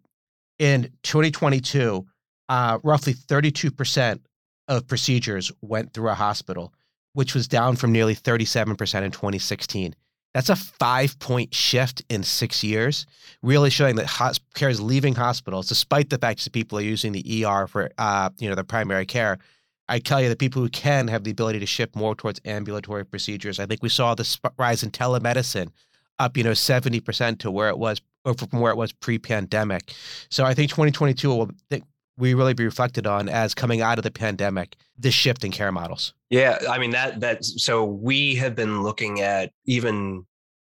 in 0.58 0.90
2022, 1.02 2.06
uh, 2.48 2.78
roughly 2.82 3.14
32% 3.14 4.20
of 4.68 4.86
procedures 4.86 5.50
went 5.62 5.92
through 5.92 6.10
a 6.10 6.14
hospital 6.14 6.72
which 7.12 7.34
was 7.34 7.48
down 7.48 7.76
from 7.76 7.92
nearly 7.92 8.14
37% 8.14 8.70
in 9.02 9.10
2016. 9.10 9.94
That's 10.34 10.50
a 10.50 10.56
five 10.56 11.18
point 11.18 11.54
shift 11.54 12.02
in 12.08 12.22
six 12.22 12.62
years, 12.62 13.06
really 13.42 13.70
showing 13.70 13.96
that 13.96 14.38
care 14.54 14.68
is 14.68 14.80
leaving 14.80 15.14
hospitals, 15.14 15.68
despite 15.68 16.10
the 16.10 16.18
fact 16.18 16.44
that 16.44 16.52
people 16.52 16.78
are 16.78 16.82
using 16.82 17.12
the 17.12 17.44
ER 17.44 17.66
for 17.66 17.90
uh, 17.98 18.30
you 18.38 18.48
know 18.48 18.54
their 18.54 18.64
primary 18.64 19.06
care. 19.06 19.38
I 19.88 19.98
tell 19.98 20.20
you, 20.20 20.28
the 20.28 20.36
people 20.36 20.60
who 20.60 20.68
can 20.68 21.08
have 21.08 21.24
the 21.24 21.30
ability 21.30 21.60
to 21.60 21.66
shift 21.66 21.96
more 21.96 22.14
towards 22.14 22.40
ambulatory 22.44 23.06
procedures. 23.06 23.58
I 23.58 23.64
think 23.64 23.82
we 23.82 23.88
saw 23.88 24.14
the 24.14 24.38
rise 24.58 24.82
in 24.82 24.90
telemedicine 24.90 25.70
up, 26.18 26.36
you 26.36 26.44
know, 26.44 26.50
70% 26.50 27.38
to 27.38 27.50
where 27.50 27.68
it 27.68 27.78
was 27.78 28.00
from 28.36 28.60
where 28.60 28.72
it 28.72 28.76
was 28.76 28.92
pre-pandemic. 28.92 29.94
So 30.28 30.44
I 30.44 30.52
think 30.52 30.70
2022 30.70 31.28
will 31.28 31.50
we 32.18 32.34
really 32.34 32.54
be 32.54 32.64
reflected 32.64 33.06
on 33.06 33.28
as 33.28 33.54
coming 33.54 33.80
out 33.80 33.98
of 33.98 34.04
the 34.04 34.10
pandemic, 34.10 34.76
this 34.98 35.14
shift 35.14 35.44
in 35.44 35.52
care 35.52 35.72
models. 35.72 36.12
Yeah, 36.30 36.58
I 36.68 36.78
mean 36.78 36.90
that 36.90 37.20
that 37.20 37.44
so 37.44 37.84
we 37.84 38.34
have 38.36 38.54
been 38.54 38.82
looking 38.82 39.20
at 39.20 39.52
even 39.66 40.26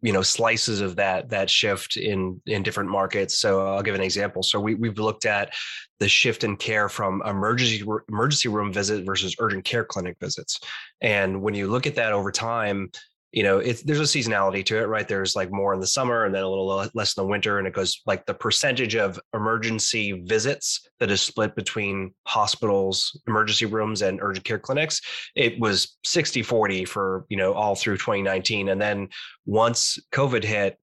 you 0.02 0.14
know 0.14 0.22
slices 0.22 0.82
of 0.82 0.96
that 0.96 1.30
that 1.30 1.50
shift 1.50 1.98
in 1.98 2.42
in 2.46 2.64
different 2.64 2.90
markets. 2.90 3.40
So 3.40 3.68
i'll 3.68 3.84
give 3.84 3.96
an 3.96 4.02
example. 4.02 4.44
So 4.44 4.60
we, 4.60 4.76
we've 4.76 4.98
looked 4.98 5.26
at 5.26 5.54
the 6.00 6.08
shift 6.08 6.44
in 6.44 6.58
care 6.58 6.90
from 6.90 7.22
emergency 7.26 7.84
emergency 8.10 8.50
room 8.50 8.72
visit 8.72 9.06
versus 9.06 9.36
urgent 9.40 9.66
care 9.66 9.84
clinic 9.84 10.18
visits. 10.22 10.60
And 11.02 11.42
when 11.42 11.54
you 11.54 11.68
look 11.70 11.88
at 11.88 11.96
that 11.96 12.14
over 12.14 12.32
time 12.32 12.92
you 13.32 13.44
know 13.44 13.60
it's 13.60 13.82
there's 13.84 14.00
a 14.00 14.04
seasonality 14.04 14.64
to 14.66 14.78
it 14.78 14.86
right? 14.86 15.08
There's 15.08 15.36
like 15.36 15.52
more 15.52 15.74
in 15.74 15.80
the 15.80 15.88
summer 15.88 16.26
and 16.26 16.36
then 16.36 16.44
a 16.44 16.50
little 16.50 16.68
less 16.94 17.18
in 17.18 17.24
the 17.24 17.30
winter 17.30 17.60
and 17.60 17.68
it 17.68 17.74
goes 17.74 18.02
like 18.06 18.26
the 18.26 18.34
percentage 18.34 18.96
of 18.96 19.20
emergency 19.34 20.24
visits 20.26 20.88
that 21.00 21.12
is 21.12 21.22
split 21.22 21.56
between 21.56 22.14
hospitals 22.28 23.20
emergency 23.28 23.66
rooms 23.66 24.02
and 24.02 24.20
urgent 24.22 24.46
care 24.46 24.60
clinics 24.60 25.02
it 25.36 25.60
was 25.60 25.98
60 26.04 26.42
40 26.42 26.86
for 26.86 27.26
you 27.30 27.38
know 27.38 27.54
all 27.54 27.76
through 27.76 27.98
2019 27.98 28.70
and 28.70 28.82
then 28.82 29.08
once 29.46 30.00
covid 30.12 30.44
hit 30.44 30.78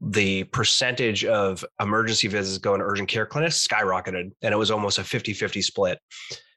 the 0.00 0.42
percentage 0.44 1.24
of 1.24 1.64
emergency 1.80 2.26
visits 2.26 2.58
going 2.58 2.80
to 2.80 2.86
urgent 2.86 3.08
care 3.08 3.26
clinics 3.26 3.66
skyrocketed 3.66 4.32
and 4.42 4.52
it 4.52 4.58
was 4.58 4.70
almost 4.70 4.98
a 4.98 5.04
50 5.04 5.32
50 5.32 5.62
split 5.62 5.98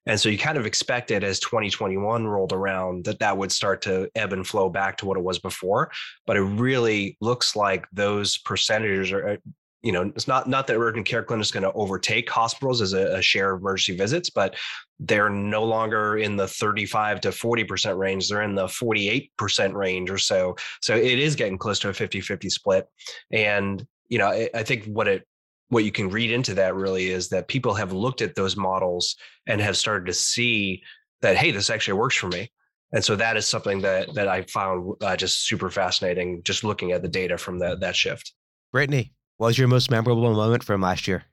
and 0.05 0.19
so 0.19 0.29
you 0.29 0.38
kind 0.38 0.57
of 0.57 0.65
expected 0.65 1.24
as 1.24 1.39
2021 1.39 2.27
rolled 2.27 2.53
around 2.53 3.05
that 3.05 3.19
that 3.19 3.38
would 3.38 3.51
start 3.51 3.81
to 3.83 4.09
ebb 4.15 4.33
and 4.33 4.45
flow 4.45 4.69
back 4.69 4.97
to 4.97 5.05
what 5.05 5.17
it 5.17 5.24
was 5.24 5.39
before. 5.39 5.91
But 6.27 6.38
it 6.38 6.41
really 6.41 7.17
looks 7.21 7.55
like 7.55 7.88
those 7.91 8.38
percentages 8.38 9.12
are, 9.12 9.29
uh, 9.29 9.38
you 9.81 9.91
know, 9.91 10.03
it's 10.15 10.27
not 10.27 10.47
not 10.47 10.67
that 10.67 10.77
urgent 10.77 11.05
care 11.05 11.24
clinic 11.24 11.43
is 11.43 11.51
going 11.51 11.63
to 11.63 11.71
overtake 11.74 12.29
hospitals 12.29 12.81
as 12.81 12.93
a, 12.93 13.17
a, 13.17 13.21
share 13.21 13.53
of 13.53 13.62
emergency 13.62 13.95
visits, 13.95 14.31
but 14.31 14.55
they're 15.00 15.29
no 15.29 15.63
longer 15.63 16.17
in 16.17 16.35
the 16.35 16.47
35 16.47 17.21
to 17.21 17.29
40% 17.29 17.97
range. 17.97 18.27
They're 18.27 18.41
in 18.41 18.55
the 18.55 18.65
48% 18.65 19.74
range 19.74 20.09
or 20.09 20.17
so. 20.17 20.55
So 20.81 20.95
it 20.95 21.19
is 21.19 21.35
getting 21.35 21.59
close 21.59 21.77
to 21.79 21.89
a 21.89 21.93
50-50 21.93 22.51
split. 22.51 22.88
And 23.31 23.85
you 24.09 24.17
know, 24.17 24.27
I, 24.27 24.50
I 24.55 24.63
think 24.63 24.85
what 24.85 25.07
it 25.07 25.27
what 25.69 25.84
you 25.84 25.91
can 25.91 26.10
read 26.10 26.31
into 26.31 26.53
that 26.53 26.75
really 26.75 27.10
is 27.10 27.29
that 27.29 27.48
people 27.48 27.74
have 27.74 27.91
looked 27.91 28.22
at 28.22 28.36
those 28.36 28.55
models 28.55 29.15
and 29.48 29.62
have 29.62 29.77
started 29.77 30.05
to 30.05 30.13
see 30.13 30.81
that 31.22 31.38
hey 31.38 31.51
this 31.51 31.69
actually 31.69 31.98
works 31.98 32.15
for 32.15 32.27
me. 32.27 32.51
And 32.91 33.03
so 33.03 33.15
that 33.15 33.36
is 33.36 33.48
something 33.48 33.81
that 33.81 34.13
that 34.13 34.27
i 34.27 34.43
found 34.43 34.93
uh, 35.01 35.15
just 35.15 35.48
super 35.48 35.69
fascinating 35.69 36.41
just 36.43 36.63
looking 36.63 36.91
at 36.91 37.01
the 37.01 37.07
data 37.07 37.38
from 37.38 37.60
that 37.60 37.79
that 37.81 37.95
shift. 37.95 38.34
Brittany 38.72 39.13
what 39.38 39.48
was 39.48 39.57
your 39.57 39.67
most 39.67 39.91
memorable 39.91 40.34
moment 40.34 40.63
from 40.63 40.81
last 40.81 41.07
year? 41.07 41.24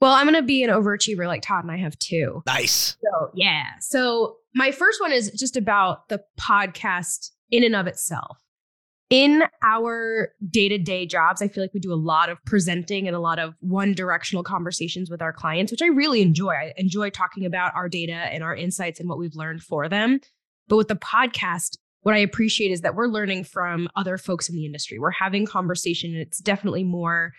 Well 0.00 0.12
i'm 0.12 0.26
going 0.26 0.40
to 0.40 0.42
be 0.42 0.62
an 0.62 0.70
overachiever 0.70 1.26
like 1.26 1.42
todd 1.42 1.64
and 1.64 1.70
i 1.72 1.76
have 1.76 1.98
two 1.98 2.42
nice. 2.46 2.96
So 3.02 3.30
yeah. 3.34 3.66
So 3.80 4.36
my 4.54 4.70
first 4.70 5.00
one 5.00 5.12
is 5.12 5.30
just 5.32 5.56
about 5.56 6.08
the 6.08 6.22
podcast 6.40 7.30
in 7.50 7.62
and 7.62 7.76
of 7.76 7.86
itself 7.86 8.38
in 9.12 9.42
our 9.62 10.30
day 10.48 10.70
to 10.70 10.78
day 10.78 11.04
jobs, 11.04 11.42
I 11.42 11.48
feel 11.48 11.62
like 11.62 11.74
we 11.74 11.80
do 11.80 11.92
a 11.92 11.94
lot 11.94 12.30
of 12.30 12.38
presenting 12.46 13.06
and 13.06 13.14
a 13.14 13.20
lot 13.20 13.38
of 13.38 13.52
one 13.60 13.92
directional 13.92 14.42
conversations 14.42 15.10
with 15.10 15.20
our 15.20 15.34
clients, 15.34 15.70
which 15.70 15.82
I 15.82 15.88
really 15.88 16.22
enjoy. 16.22 16.52
I 16.52 16.72
enjoy 16.78 17.10
talking 17.10 17.44
about 17.44 17.74
our 17.76 17.90
data 17.90 18.14
and 18.14 18.42
our 18.42 18.56
insights 18.56 18.98
and 18.98 19.10
what 19.10 19.18
we've 19.18 19.34
learned 19.34 19.62
for 19.62 19.86
them. 19.86 20.18
But 20.66 20.78
with 20.78 20.88
the 20.88 20.96
podcast, 20.96 21.76
what 22.00 22.14
I 22.14 22.18
appreciate 22.20 22.70
is 22.70 22.80
that 22.80 22.94
we're 22.94 23.06
learning 23.06 23.44
from 23.44 23.86
other 23.96 24.16
folks 24.16 24.48
in 24.48 24.54
the 24.54 24.64
industry. 24.64 24.98
We're 24.98 25.10
having 25.10 25.44
conversation. 25.44 26.12
And 26.12 26.22
it's 26.22 26.38
definitely 26.38 26.82
more, 26.82 27.32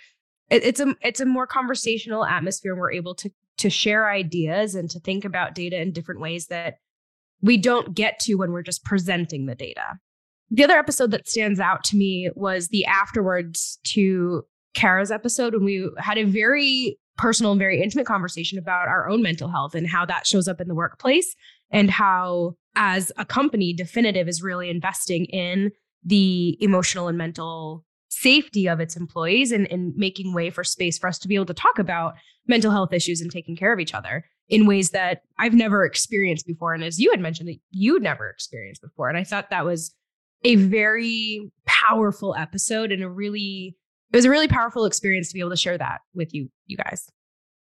it, 0.51 0.63
it's 0.63 0.79
a 0.79 0.95
it's 1.01 1.21
a 1.21 1.25
more 1.25 1.47
conversational 1.47 2.23
atmosphere, 2.23 2.73
and 2.73 2.79
we're 2.79 2.91
able 2.91 3.15
to 3.15 3.31
to 3.57 3.71
share 3.71 4.11
ideas 4.11 4.75
and 4.75 4.91
to 4.91 4.99
think 4.99 5.25
about 5.25 5.55
data 5.55 5.81
in 5.81 5.91
different 5.91 6.21
ways 6.21 6.47
that 6.47 6.75
we 7.41 7.57
don't 7.57 7.95
get 7.95 8.19
to 8.19 8.35
when 8.35 8.51
we're 8.51 8.61
just 8.61 8.85
presenting 8.85 9.47
the 9.47 9.55
data. 9.55 9.97
The 10.51 10.63
other 10.63 10.77
episode 10.77 11.11
that 11.11 11.27
stands 11.27 11.59
out 11.59 11.83
to 11.85 11.97
me 11.97 12.29
was 12.35 12.67
the 12.67 12.85
afterwards 12.85 13.79
to 13.85 14.43
Cara's 14.73 15.11
episode 15.11 15.53
when 15.53 15.65
we 15.65 15.89
had 15.97 16.17
a 16.17 16.23
very 16.23 16.97
personal 17.17 17.51
and 17.51 17.59
very 17.59 17.81
intimate 17.81 18.07
conversation 18.07 18.57
about 18.57 18.87
our 18.87 19.07
own 19.07 19.21
mental 19.21 19.49
health 19.49 19.75
and 19.75 19.87
how 19.87 20.05
that 20.05 20.25
shows 20.25 20.47
up 20.47 20.59
in 20.59 20.67
the 20.67 20.75
workplace 20.75 21.35
and 21.71 21.89
how 21.91 22.55
as 22.75 23.11
a 23.17 23.25
company 23.25 23.73
definitive 23.73 24.27
is 24.27 24.41
really 24.41 24.69
investing 24.69 25.25
in 25.25 25.71
the 26.03 26.57
emotional 26.59 27.07
and 27.07 27.17
mental 27.17 27.85
safety 28.09 28.67
of 28.67 28.79
its 28.79 28.95
employees 28.95 29.51
and, 29.51 29.71
and 29.71 29.93
making 29.95 30.33
way 30.33 30.49
for 30.49 30.63
space 30.63 30.97
for 30.97 31.07
us 31.07 31.19
to 31.19 31.27
be 31.27 31.35
able 31.35 31.45
to 31.45 31.53
talk 31.53 31.79
about 31.79 32.13
mental 32.47 32.71
health 32.71 32.93
issues 32.93 33.21
and 33.21 33.31
taking 33.31 33.55
care 33.55 33.73
of 33.73 33.79
each 33.79 33.93
other 33.93 34.25
in 34.49 34.65
ways 34.65 34.89
that 34.89 35.21
I've 35.39 35.53
never 35.53 35.85
experienced 35.85 36.45
before. 36.45 36.73
And 36.73 36.83
as 36.83 36.99
you 36.99 37.11
had 37.11 37.19
mentioned 37.19 37.49
that 37.49 37.57
you'd 37.71 38.03
never 38.03 38.29
experienced 38.29 38.81
before. 38.81 39.07
And 39.09 39.17
I 39.17 39.23
thought 39.23 39.49
that 39.49 39.65
was 39.65 39.95
a 40.43 40.55
very 40.55 41.51
powerful 41.65 42.35
episode 42.35 42.91
and 42.91 43.03
a 43.03 43.09
really 43.09 43.75
it 44.11 44.15
was 44.15 44.25
a 44.25 44.29
really 44.29 44.47
powerful 44.47 44.85
experience 44.85 45.29
to 45.29 45.33
be 45.33 45.39
able 45.39 45.49
to 45.49 45.57
share 45.57 45.77
that 45.77 46.01
with 46.13 46.33
you 46.33 46.49
you 46.67 46.77
guys 46.77 47.09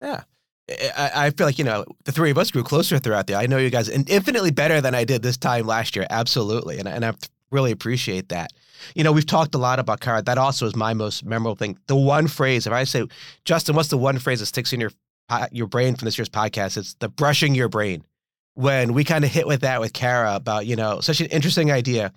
yeah 0.02 0.22
eh, 0.68 0.90
I, 0.96 1.26
I 1.26 1.30
feel 1.30 1.46
like 1.46 1.58
you 1.58 1.64
know 1.64 1.84
the 2.04 2.12
three 2.12 2.30
of 2.30 2.38
us 2.38 2.50
grew 2.50 2.62
closer 2.62 2.98
throughout 2.98 3.26
the. 3.26 3.34
I 3.34 3.46
know 3.46 3.58
you 3.58 3.70
guys 3.70 3.88
infinitely 3.88 4.50
better 4.50 4.80
than 4.80 4.94
I 4.94 5.04
did 5.04 5.22
this 5.22 5.36
time 5.36 5.66
last 5.66 5.96
year. 5.96 6.06
Absolutely, 6.10 6.78
and 6.78 6.88
and 6.88 7.04
I 7.04 7.14
really 7.50 7.72
appreciate 7.72 8.28
that. 8.28 8.52
You 8.94 9.04
know, 9.04 9.12
we've 9.12 9.26
talked 9.26 9.54
a 9.54 9.58
lot 9.58 9.78
about 9.78 10.00
Cara. 10.00 10.22
That 10.22 10.38
also 10.38 10.66
is 10.66 10.76
my 10.76 10.94
most 10.94 11.24
memorable 11.24 11.56
thing. 11.56 11.78
The 11.86 11.96
one 11.96 12.28
phrase, 12.28 12.66
if 12.66 12.72
I 12.72 12.84
say, 12.84 13.06
Justin, 13.44 13.74
what's 13.74 13.88
the 13.88 13.98
one 13.98 14.18
phrase 14.18 14.40
that 14.40 14.46
sticks 14.46 14.72
in 14.72 14.80
your 14.80 14.92
your 15.50 15.66
brain 15.66 15.96
from 15.96 16.06
this 16.06 16.18
year's 16.18 16.28
podcast? 16.28 16.76
It's 16.76 16.94
the 16.94 17.08
brushing 17.08 17.54
your 17.54 17.68
brain. 17.68 18.04
When 18.54 18.92
we 18.92 19.04
kind 19.04 19.24
of 19.24 19.30
hit 19.30 19.46
with 19.46 19.60
that 19.60 19.80
with 19.80 19.92
Cara 19.92 20.34
about 20.34 20.66
you 20.66 20.76
know 20.76 21.00
such 21.00 21.20
an 21.20 21.26
interesting 21.26 21.70
idea 21.70 22.12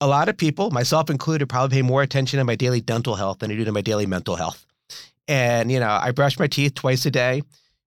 a 0.00 0.06
lot 0.06 0.28
of 0.28 0.36
people, 0.36 0.70
myself 0.70 1.10
included, 1.10 1.48
probably 1.48 1.78
pay 1.78 1.82
more 1.82 2.02
attention 2.02 2.38
to 2.38 2.44
my 2.44 2.56
daily 2.56 2.80
dental 2.80 3.14
health 3.14 3.40
than 3.40 3.50
I 3.50 3.56
do 3.56 3.64
to 3.64 3.72
my 3.72 3.82
daily 3.82 4.06
mental 4.06 4.36
health. 4.36 4.64
And, 5.28 5.70
you 5.70 5.78
know, 5.78 5.90
I 5.90 6.10
brush 6.10 6.38
my 6.38 6.46
teeth 6.46 6.74
twice 6.74 7.04
a 7.06 7.10
day. 7.10 7.42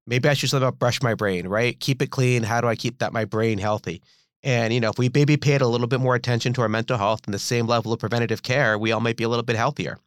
Maybe 0.05 0.29
I 0.29 0.33
should 0.33 0.49
just 0.49 0.53
about 0.53 0.79
brush 0.79 1.01
my 1.01 1.13
brain, 1.13 1.47
right? 1.47 1.79
Keep 1.79 2.01
it 2.01 2.11
clean. 2.11 2.43
How 2.43 2.61
do 2.61 2.67
I 2.67 2.75
keep 2.75 2.99
that 2.99 3.13
my 3.13 3.25
brain 3.25 3.57
healthy? 3.57 4.01
And, 4.43 4.73
you 4.73 4.79
know, 4.79 4.89
if 4.89 4.99
we 4.99 5.09
maybe 5.13 5.37
paid 5.37 5.61
a 5.61 5.67
little 5.67 5.87
bit 5.87 6.01
more 6.01 6.15
attention 6.15 6.53
to 6.53 6.61
our 6.61 6.69
mental 6.69 6.97
health 6.97 7.21
and 7.25 7.33
the 7.33 7.39
same 7.39 7.65
level 7.65 7.93
of 7.93 7.99
preventative 7.99 8.43
care, 8.43 8.77
we 8.77 8.91
all 8.91 8.99
might 8.99 9.15
be 9.15 9.23
a 9.23 9.29
little 9.29 9.43
bit 9.43 9.55
healthier. 9.55 9.97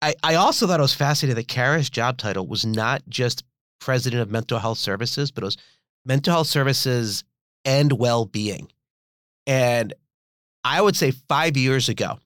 I, 0.00 0.14
I 0.22 0.34
also 0.34 0.66
thought 0.66 0.80
it 0.80 0.82
was 0.82 0.94
fascinating 0.94 1.36
that 1.36 1.48
Cara's 1.48 1.90
job 1.90 2.16
title 2.16 2.46
was 2.46 2.66
not 2.66 3.02
just 3.08 3.44
president 3.78 4.22
of 4.22 4.30
mental 4.30 4.58
health 4.58 4.78
services, 4.78 5.30
but 5.30 5.44
it 5.44 5.46
was 5.46 5.58
mental 6.04 6.32
health 6.32 6.48
services 6.48 7.24
and 7.64 7.92
well 7.92 8.24
being. 8.24 8.68
And 9.46 9.92
I 10.64 10.80
would 10.80 10.96
say 10.96 11.10
five 11.10 11.56
years 11.56 11.88
ago, 11.88 12.18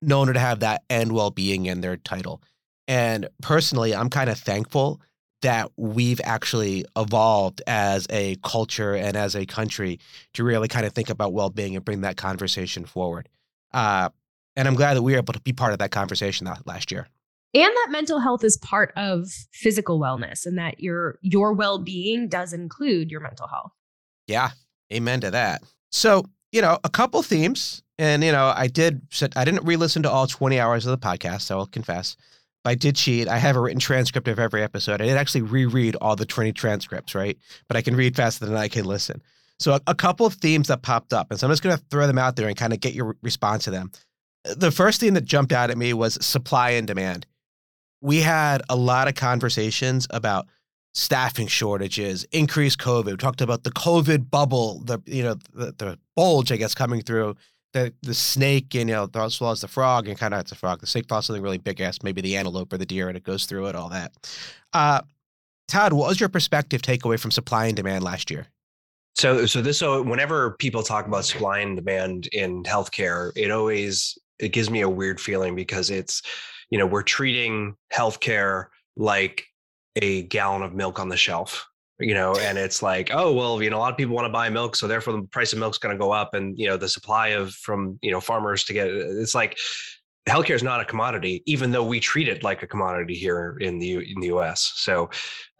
known 0.00 0.32
to 0.32 0.38
have 0.38 0.60
that 0.60 0.82
and 0.90 1.12
well 1.12 1.30
being 1.30 1.66
in 1.66 1.80
their 1.80 1.96
title. 1.96 2.42
And 2.88 3.28
personally, 3.42 3.94
I'm 3.94 4.10
kind 4.10 4.28
of 4.28 4.38
thankful 4.38 5.00
that 5.42 5.70
we've 5.76 6.20
actually 6.24 6.84
evolved 6.96 7.62
as 7.66 8.06
a 8.10 8.36
culture 8.44 8.94
and 8.94 9.16
as 9.16 9.34
a 9.34 9.44
country 9.44 9.98
to 10.34 10.44
really 10.44 10.68
kind 10.68 10.86
of 10.86 10.92
think 10.92 11.10
about 11.10 11.32
well 11.32 11.50
being 11.50 11.74
and 11.76 11.84
bring 11.84 12.02
that 12.02 12.16
conversation 12.16 12.84
forward. 12.84 13.28
Uh, 13.72 14.08
and 14.56 14.68
I'm 14.68 14.74
glad 14.74 14.94
that 14.94 15.02
we 15.02 15.12
were 15.12 15.18
able 15.18 15.32
to 15.32 15.40
be 15.40 15.52
part 15.52 15.72
of 15.72 15.78
that 15.80 15.90
conversation 15.90 16.48
last 16.64 16.90
year. 16.92 17.08
And 17.54 17.64
that 17.64 17.88
mental 17.90 18.20
health 18.20 18.44
is 18.44 18.56
part 18.56 18.92
of 18.96 19.28
physical 19.52 20.00
wellness 20.00 20.46
and 20.46 20.56
that 20.58 20.80
your 20.80 21.18
your 21.20 21.52
well-being 21.52 22.28
does 22.28 22.52
include 22.52 23.10
your 23.10 23.20
mental 23.20 23.46
health. 23.46 23.72
Yeah. 24.26 24.50
Amen 24.92 25.20
to 25.20 25.30
that. 25.30 25.62
So 25.90 26.24
you 26.52 26.60
know, 26.60 26.78
a 26.84 26.88
couple 26.88 27.22
themes. 27.22 27.82
And, 27.98 28.22
you 28.22 28.32
know, 28.32 28.52
I 28.54 28.68
did, 28.68 29.02
I 29.36 29.44
didn't 29.44 29.64
re 29.64 29.76
listen 29.76 30.02
to 30.04 30.10
all 30.10 30.26
20 30.26 30.60
hours 30.60 30.86
of 30.86 30.90
the 30.90 31.06
podcast, 31.06 31.50
I 31.50 31.56
will 31.56 31.66
confess. 31.66 32.16
But 32.62 32.70
I 32.70 32.74
did 32.76 32.94
cheat. 32.94 33.26
I 33.26 33.38
have 33.38 33.56
a 33.56 33.60
written 33.60 33.80
transcript 33.80 34.28
of 34.28 34.38
every 34.38 34.62
episode. 34.62 35.00
I 35.00 35.06
did 35.06 35.16
actually 35.16 35.42
reread 35.42 35.96
all 35.96 36.14
the 36.14 36.26
20 36.26 36.52
transcripts, 36.52 37.14
right? 37.14 37.36
But 37.66 37.76
I 37.76 37.82
can 37.82 37.96
read 37.96 38.14
faster 38.14 38.46
than 38.46 38.56
I 38.56 38.68
can 38.68 38.84
listen. 38.84 39.22
So, 39.58 39.74
a, 39.74 39.80
a 39.88 39.94
couple 39.94 40.26
of 40.26 40.34
themes 40.34 40.68
that 40.68 40.82
popped 40.82 41.12
up. 41.12 41.30
And 41.30 41.40
so 41.40 41.46
I'm 41.46 41.52
just 41.52 41.62
going 41.62 41.76
to 41.76 41.84
throw 41.90 42.06
them 42.06 42.18
out 42.18 42.36
there 42.36 42.48
and 42.48 42.56
kind 42.56 42.72
of 42.72 42.80
get 42.80 42.94
your 42.94 43.16
response 43.22 43.64
to 43.64 43.70
them. 43.70 43.90
The 44.44 44.70
first 44.70 45.00
thing 45.00 45.14
that 45.14 45.24
jumped 45.24 45.52
out 45.52 45.70
at 45.70 45.78
me 45.78 45.92
was 45.92 46.24
supply 46.24 46.70
and 46.70 46.86
demand. 46.86 47.26
We 48.00 48.20
had 48.20 48.62
a 48.68 48.74
lot 48.74 49.06
of 49.06 49.14
conversations 49.14 50.08
about 50.10 50.46
staffing 50.94 51.46
shortages, 51.46 52.24
increased 52.32 52.78
COVID. 52.78 53.06
We 53.06 53.16
talked 53.16 53.40
about 53.40 53.64
the 53.64 53.70
COVID 53.70 54.30
bubble, 54.30 54.80
the 54.84 55.00
you 55.06 55.22
know 55.22 55.36
the, 55.54 55.74
the 55.76 55.98
bulge, 56.16 56.52
I 56.52 56.56
guess, 56.56 56.74
coming 56.74 57.02
through 57.02 57.36
the 57.72 57.92
the 58.02 58.14
snake 58.14 58.74
and 58.74 58.88
you 58.88 58.94
know 58.94 59.08
as 59.14 59.40
well 59.40 59.50
as 59.50 59.60
the 59.62 59.68
frog 59.68 60.08
and 60.08 60.18
kind 60.18 60.34
of 60.34 60.40
it's 60.40 60.52
a 60.52 60.56
frog. 60.56 60.80
The 60.80 60.86
snake 60.86 61.08
follows 61.08 61.26
something 61.26 61.42
really 61.42 61.58
big 61.58 61.80
ass, 61.80 61.98
maybe 62.02 62.20
the 62.20 62.36
antelope 62.36 62.72
or 62.72 62.78
the 62.78 62.86
deer, 62.86 63.08
and 63.08 63.16
it 63.16 63.24
goes 63.24 63.46
through 63.46 63.66
it. 63.66 63.76
All 63.76 63.88
that. 63.88 64.12
Uh, 64.72 65.00
Todd, 65.68 65.92
what 65.92 66.08
was 66.08 66.20
your 66.20 66.28
perspective 66.28 66.82
takeaway 66.82 67.18
from 67.18 67.30
supply 67.30 67.66
and 67.66 67.76
demand 67.76 68.04
last 68.04 68.30
year? 68.30 68.46
So, 69.14 69.46
so 69.46 69.60
this, 69.60 69.78
so 69.78 70.02
whenever 70.02 70.52
people 70.52 70.82
talk 70.82 71.06
about 71.06 71.24
supply 71.24 71.60
and 71.60 71.76
demand 71.76 72.26
in 72.32 72.62
healthcare, 72.64 73.30
it 73.36 73.50
always 73.50 74.18
it 74.38 74.50
gives 74.52 74.70
me 74.70 74.80
a 74.80 74.88
weird 74.88 75.20
feeling 75.20 75.54
because 75.54 75.90
it's, 75.90 76.22
you 76.70 76.78
know, 76.78 76.86
we're 76.86 77.02
treating 77.02 77.76
healthcare 77.92 78.66
like 78.96 79.46
a 79.96 80.22
gallon 80.22 80.62
of 80.62 80.74
milk 80.74 80.98
on 80.98 81.08
the 81.08 81.16
shelf 81.16 81.66
you 81.98 82.14
know 82.14 82.34
and 82.36 82.58
it's 82.58 82.82
like 82.82 83.10
oh 83.12 83.32
well 83.32 83.62
you 83.62 83.70
know 83.70 83.76
a 83.76 83.78
lot 83.78 83.92
of 83.92 83.98
people 83.98 84.14
want 84.14 84.26
to 84.26 84.32
buy 84.32 84.48
milk 84.48 84.74
so 84.74 84.88
therefore 84.88 85.14
the 85.14 85.22
price 85.24 85.52
of 85.52 85.58
milk's 85.58 85.78
going 85.78 85.94
to 85.94 85.98
go 85.98 86.10
up 86.10 86.34
and 86.34 86.58
you 86.58 86.66
know 86.66 86.76
the 86.76 86.88
supply 86.88 87.28
of 87.28 87.52
from 87.54 87.98
you 88.02 88.10
know 88.10 88.20
farmers 88.20 88.64
to 88.64 88.72
get 88.72 88.88
it's 88.88 89.34
like 89.34 89.58
healthcare 90.28 90.54
is 90.54 90.62
not 90.62 90.80
a 90.80 90.84
commodity 90.84 91.42
even 91.46 91.70
though 91.70 91.84
we 91.84 92.00
treat 92.00 92.28
it 92.28 92.42
like 92.42 92.62
a 92.62 92.66
commodity 92.66 93.14
here 93.14 93.56
in 93.60 93.78
the 93.78 93.94
in 93.94 94.20
the 94.20 94.28
US 94.28 94.72
so 94.76 95.10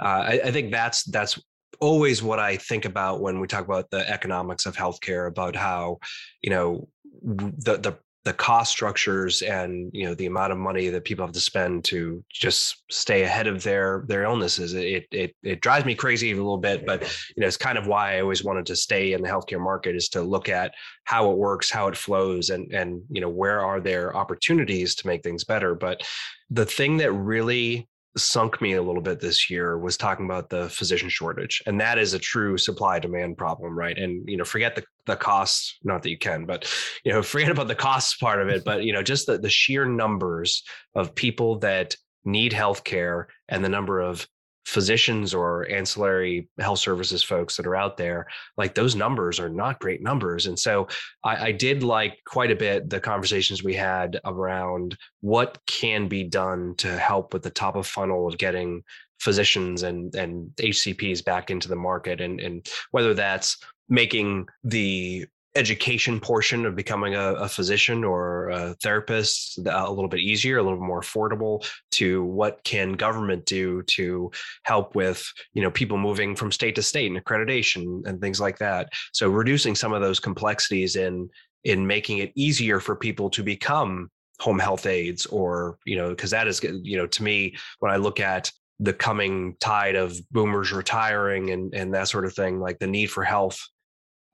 uh, 0.00 0.24
I, 0.26 0.40
I 0.44 0.50
think 0.50 0.70
that's 0.70 1.04
that's 1.04 1.38
always 1.80 2.22
what 2.22 2.38
I 2.38 2.56
think 2.56 2.84
about 2.84 3.20
when 3.20 3.40
we 3.40 3.48
talk 3.48 3.64
about 3.64 3.90
the 3.90 4.08
economics 4.08 4.66
of 4.66 4.76
healthcare 4.76 5.26
about 5.26 5.56
how 5.56 5.98
you 6.42 6.50
know 6.50 6.88
the 7.22 7.76
the 7.76 7.98
the 8.24 8.32
cost 8.32 8.70
structures 8.70 9.42
and 9.42 9.90
you 9.92 10.04
know 10.04 10.14
the 10.14 10.26
amount 10.26 10.52
of 10.52 10.58
money 10.58 10.88
that 10.88 11.04
people 11.04 11.24
have 11.24 11.34
to 11.34 11.40
spend 11.40 11.84
to 11.84 12.22
just 12.30 12.82
stay 12.90 13.22
ahead 13.22 13.46
of 13.46 13.62
their 13.62 14.04
their 14.06 14.22
illnesses 14.22 14.74
it 14.74 15.06
it 15.10 15.34
it 15.42 15.60
drives 15.60 15.84
me 15.84 15.94
crazy 15.94 16.30
a 16.30 16.36
little 16.36 16.58
bit 16.58 16.86
but 16.86 17.02
you 17.36 17.40
know 17.40 17.46
it's 17.46 17.56
kind 17.56 17.76
of 17.76 17.86
why 17.86 18.16
i 18.16 18.20
always 18.20 18.44
wanted 18.44 18.64
to 18.64 18.76
stay 18.76 19.12
in 19.12 19.22
the 19.22 19.28
healthcare 19.28 19.60
market 19.60 19.96
is 19.96 20.08
to 20.08 20.22
look 20.22 20.48
at 20.48 20.72
how 21.04 21.30
it 21.30 21.36
works 21.36 21.70
how 21.70 21.88
it 21.88 21.96
flows 21.96 22.50
and 22.50 22.72
and 22.72 23.02
you 23.10 23.20
know 23.20 23.28
where 23.28 23.60
are 23.60 23.80
there 23.80 24.14
opportunities 24.16 24.94
to 24.94 25.06
make 25.06 25.22
things 25.22 25.44
better. 25.44 25.74
But 25.74 26.02
the 26.50 26.66
thing 26.66 26.98
that 26.98 27.12
really 27.12 27.88
sunk 28.16 28.60
me 28.60 28.74
a 28.74 28.82
little 28.82 29.00
bit 29.00 29.20
this 29.20 29.48
year 29.48 29.78
was 29.78 29.96
talking 29.96 30.26
about 30.26 30.50
the 30.50 30.68
physician 30.68 31.08
shortage 31.08 31.62
and 31.66 31.80
that 31.80 31.98
is 31.98 32.12
a 32.12 32.18
true 32.18 32.58
supply 32.58 32.98
demand 32.98 33.38
problem 33.38 33.76
right? 33.76 33.96
And 33.96 34.28
you 34.28 34.36
know 34.36 34.44
forget 34.44 34.74
the 34.74 34.84
the 35.06 35.16
costs 35.16 35.78
not 35.82 36.02
that 36.02 36.10
you 36.10 36.18
can 36.18 36.44
but 36.44 36.70
you 37.04 37.12
know 37.12 37.22
forget 37.34 37.50
about 37.50 37.68
the 37.68 37.74
costs 37.74 38.16
part 38.16 38.40
of 38.40 38.48
it 38.48 38.64
but 38.66 38.84
you 38.84 38.92
know 38.92 39.02
just 39.02 39.26
the, 39.26 39.38
the 39.38 39.50
sheer 39.50 39.86
numbers 39.86 40.62
of 40.94 41.14
people 41.14 41.58
that 41.60 41.96
need 42.24 42.52
health 42.52 42.84
care 42.84 43.28
and 43.48 43.64
the 43.64 43.68
number 43.68 44.00
of 44.00 44.26
physicians 44.64 45.34
or 45.34 45.68
ancillary 45.70 46.48
health 46.58 46.78
services 46.78 47.22
folks 47.22 47.56
that 47.56 47.66
are 47.66 47.76
out 47.76 47.96
there, 47.96 48.26
like 48.56 48.74
those 48.74 48.94
numbers 48.94 49.40
are 49.40 49.48
not 49.48 49.80
great 49.80 50.02
numbers. 50.02 50.46
And 50.46 50.58
so 50.58 50.88
I, 51.24 51.46
I, 51.46 51.52
did 51.52 51.82
like 51.82 52.18
quite 52.26 52.50
a 52.50 52.56
bit 52.56 52.88
the 52.88 53.00
conversations 53.00 53.62
we 53.62 53.74
had 53.74 54.20
around 54.24 54.96
what 55.20 55.58
can 55.66 56.08
be 56.08 56.24
done 56.24 56.74
to 56.78 56.96
help 56.96 57.32
with 57.32 57.42
the 57.42 57.50
top 57.50 57.76
of 57.76 57.86
funnel 57.86 58.28
of 58.28 58.38
getting 58.38 58.82
physicians 59.20 59.84
and 59.84 60.14
and 60.16 60.50
HCPs 60.56 61.24
back 61.24 61.50
into 61.50 61.68
the 61.68 61.76
market 61.76 62.20
and 62.20 62.40
and 62.40 62.66
whether 62.90 63.14
that's 63.14 63.56
making 63.88 64.46
the 64.64 65.26
education 65.54 66.18
portion 66.18 66.64
of 66.64 66.74
becoming 66.74 67.14
a, 67.14 67.34
a, 67.34 67.48
physician 67.48 68.04
or 68.04 68.48
a 68.48 68.74
therapist 68.82 69.58
a 69.66 69.90
little 69.90 70.08
bit 70.08 70.20
easier 70.20 70.58
a 70.58 70.62
little 70.62 70.80
more 70.80 71.02
affordable 71.02 71.62
to 71.90 72.24
what 72.24 72.64
can 72.64 72.92
government 72.92 73.44
do 73.44 73.82
to 73.82 74.30
help 74.62 74.94
with 74.94 75.30
you 75.52 75.62
know 75.62 75.70
people 75.70 75.98
moving 75.98 76.34
from 76.34 76.50
state 76.50 76.74
to 76.74 76.82
state 76.82 77.10
and 77.10 77.22
accreditation 77.22 78.06
and 78.06 78.20
things 78.20 78.40
like 78.40 78.58
that. 78.58 78.88
So 79.12 79.28
reducing 79.28 79.74
some 79.74 79.92
of 79.92 80.00
those 80.00 80.20
complexities 80.20 80.96
in 80.96 81.28
in 81.64 81.86
making 81.86 82.18
it 82.18 82.32
easier 82.34 82.80
for 82.80 82.96
people 82.96 83.30
to 83.30 83.42
become 83.42 84.10
home 84.40 84.58
health 84.58 84.86
aides 84.86 85.26
or 85.26 85.78
you 85.84 85.96
know 85.96 86.10
because 86.10 86.30
that 86.30 86.48
is 86.48 86.62
you 86.82 86.96
know 86.96 87.06
to 87.06 87.22
me 87.22 87.54
when 87.78 87.92
i 87.92 87.96
look 87.96 88.18
at 88.18 88.50
the 88.80 88.92
coming 88.92 89.54
tide 89.60 89.94
of 89.94 90.16
boomers 90.32 90.72
retiring 90.72 91.50
and 91.50 91.72
and 91.74 91.94
that 91.94 92.08
sort 92.08 92.24
of 92.24 92.34
thing 92.34 92.58
like 92.58 92.78
the 92.80 92.86
need 92.86 93.06
for 93.06 93.22
health 93.22 93.60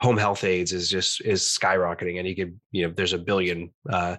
home 0.01 0.17
health 0.17 0.45
aides 0.45 0.73
is 0.73 0.89
just 0.89 1.21
is 1.25 1.43
skyrocketing 1.43 2.19
and 2.19 2.29
you 2.29 2.37
could 2.37 2.59
you 2.71 2.87
know 2.87 2.93
there's 2.97 3.13
a 3.13 3.19
billion 3.19 3.71
uh, 3.91 4.17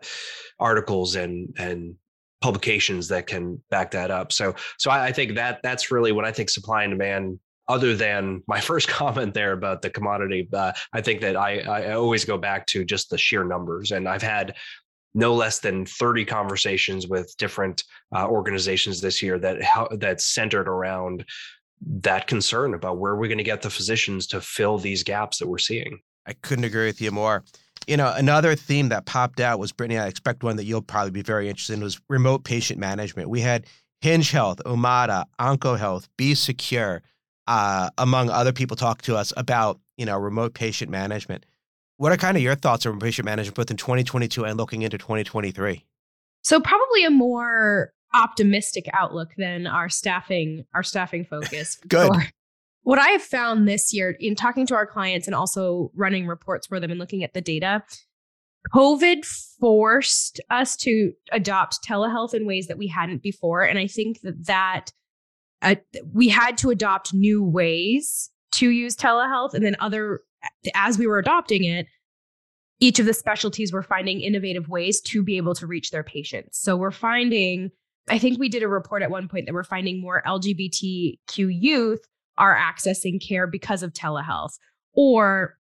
articles 0.60 1.16
and 1.16 1.54
and 1.58 1.96
publications 2.42 3.08
that 3.10 3.28
can 3.28 3.62
back 3.70 3.92
that 3.92 4.12
up. 4.12 4.32
So 4.32 4.56
so 4.78 4.92
I, 4.92 5.08
I, 5.08 5.12
think 5.12 5.36
that 5.36 5.60
that's 5.62 5.92
really 5.92 6.12
when 6.12 6.26
i 6.26 6.32
think 6.32 6.50
supply 6.50 6.84
and 6.84 6.92
demand 6.92 7.40
other 7.68 7.96
than 7.96 8.42
my 8.48 8.60
first 8.70 8.88
comment 8.88 9.34
there 9.34 9.54
about 9.54 9.82
the 9.82 9.90
commodity 9.90 10.48
uh, 10.54 10.72
i 10.94 11.02
think 11.02 11.22
that 11.22 11.36
I, 11.36 11.60
I 11.60 11.94
always 11.94 12.26
go 12.26 12.38
back 12.38 12.66
to 12.68 12.86
just 12.86 13.10
the 13.10 13.18
sheer 13.18 13.44
numbers 13.44 13.92
and 13.92 14.08
i've 14.08 14.22
had 14.22 14.56
no 15.14 15.34
less 15.34 15.60
than 15.60 15.86
30 15.86 16.26
conversations 16.26 17.08
with 17.08 17.36
different 17.38 17.84
uh, 18.16 18.28
organizations 18.28 19.02
this 19.02 19.24
year 19.24 19.40
that 19.40 19.62
how, 19.64 19.88
that's 19.94 20.28
centered 20.28 20.68
around 20.68 21.26
that 21.82 22.28
concern 22.28 22.74
about 22.74 22.98
where 22.98 23.16
we're 23.16 23.28
going 23.28 23.38
to 23.38 23.44
get 23.44 23.62
the 23.62 23.70
physicians 23.70 24.28
to 24.28 24.42
fill 24.42 24.78
these 24.78 25.04
gaps 25.04 25.40
that 25.40 25.48
we're 25.48 25.58
seeing. 25.58 26.00
I 26.26 26.34
couldn't 26.34 26.66
agree 26.66 26.86
with 26.86 27.02
you 27.02 27.12
more. 27.12 27.44
You 27.88 27.98
know, 27.98 28.14
another 28.16 28.56
theme 28.56 28.90
that 28.90 29.06
popped 29.06 29.40
out 29.40 29.60
was 29.60 29.72
Brittany. 29.72 29.98
I 29.98 30.08
expect 30.08 30.44
one 30.44 30.58
that 30.58 30.66
you'll 30.66 30.82
probably 30.82 31.12
be 31.12 31.22
very 31.22 31.50
interested 31.50 31.74
in 31.74 31.82
was 31.82 32.00
remote 32.10 32.44
patient 32.44 32.80
management. 32.80 33.30
We 33.30 33.42
had 33.42 33.66
Hinge 34.02 34.32
Health, 34.32 34.62
Omada, 34.66 35.26
OncoHealth, 35.40 36.08
Be 36.18 36.36
Secure, 36.36 37.02
uh, 37.48 37.90
among 37.98 38.30
other 38.30 38.54
people, 38.54 38.78
talk 38.78 39.02
to 39.04 39.18
us 39.18 39.34
about 39.36 39.80
you 39.98 40.06
know 40.06 40.18
remote 40.18 40.54
patient 40.54 40.92
management. 40.92 41.46
What 41.98 42.12
are 42.12 42.18
kind 42.18 42.38
of 42.38 42.44
your 42.44 42.56
thoughts 42.56 42.86
on 42.86 43.00
patient 43.00 43.26
management 43.26 43.56
both 43.56 43.72
in 43.72 43.78
2022 43.78 44.46
and 44.46 44.58
looking 44.58 44.84
into 44.84 44.98
2023? 44.98 45.84
So 46.44 46.62
probably 46.62 47.06
a 47.06 47.10
more 47.10 47.92
optimistic 48.14 48.90
outlook 48.94 49.30
than 49.38 49.68
our 49.68 49.90
staffing 49.90 50.66
our 50.74 50.84
staffing 50.84 51.26
focus. 51.26 51.78
Good. 51.88 52.12
what 52.84 53.00
I 53.00 53.10
have 53.10 53.22
found 53.22 53.68
this 53.68 53.94
year 53.94 54.16
in 54.20 54.36
talking 54.36 54.66
to 54.68 54.76
our 54.76 54.86
clients 54.86 55.28
and 55.28 55.36
also 55.36 55.92
running 55.96 56.28
reports 56.28 56.68
for 56.68 56.80
them 56.80 56.92
and 56.92 57.00
looking 57.00 57.24
at 57.24 57.34
the 57.34 57.42
data, 57.42 57.84
COVID 58.74 59.26
forced 59.60 60.40
us 60.50 60.76
to 60.78 61.14
adopt 61.32 61.84
telehealth 61.84 62.34
in 62.34 62.46
ways 62.46 62.68
that 62.68 62.78
we 62.78 62.88
hadn't 62.88 63.22
before, 63.22 63.64
and 63.64 63.80
I 63.80 63.88
think 63.88 64.22
that 64.22 64.46
that 64.46 64.92
uh, 65.62 65.76
we 66.14 66.30
had 66.30 66.58
to 66.60 66.70
adopt 66.70 67.14
new 67.14 67.44
ways 67.44 68.30
to 68.54 68.70
use 68.70 68.96
telehealth, 68.96 69.54
and 69.54 69.64
then 69.64 69.76
other 69.80 70.22
as 70.74 70.98
we 70.98 71.08
were 71.08 71.20
adopting 71.20 71.64
it, 71.64 71.86
each 72.80 73.00
of 73.00 73.06
the 73.06 73.14
specialties 73.14 73.74
were 73.74 73.84
finding 73.84 74.22
innovative 74.22 74.70
ways 74.70 75.02
to 75.02 75.24
be 75.24 75.38
able 75.38 75.54
to 75.56 75.68
reach 75.68 75.92
their 75.92 76.04
patients. 76.04 76.60
So 76.60 76.78
we're 76.78 76.92
finding 76.92 77.72
I 78.10 78.18
think 78.18 78.40
we 78.40 78.50
did 78.50 78.64
a 78.64 78.68
report 78.68 79.04
at 79.04 79.12
one 79.12 79.28
point 79.28 79.46
that 79.46 79.54
we're 79.54 79.64
finding 79.64 80.02
more 80.02 80.24
LGBTQ 80.26 81.18
youth 81.28 82.02
are 82.38 82.56
accessing 82.56 83.22
care 83.22 83.48
because 83.48 83.84
of 83.84 83.94
telehealth, 83.94 84.58
or 84.94 85.58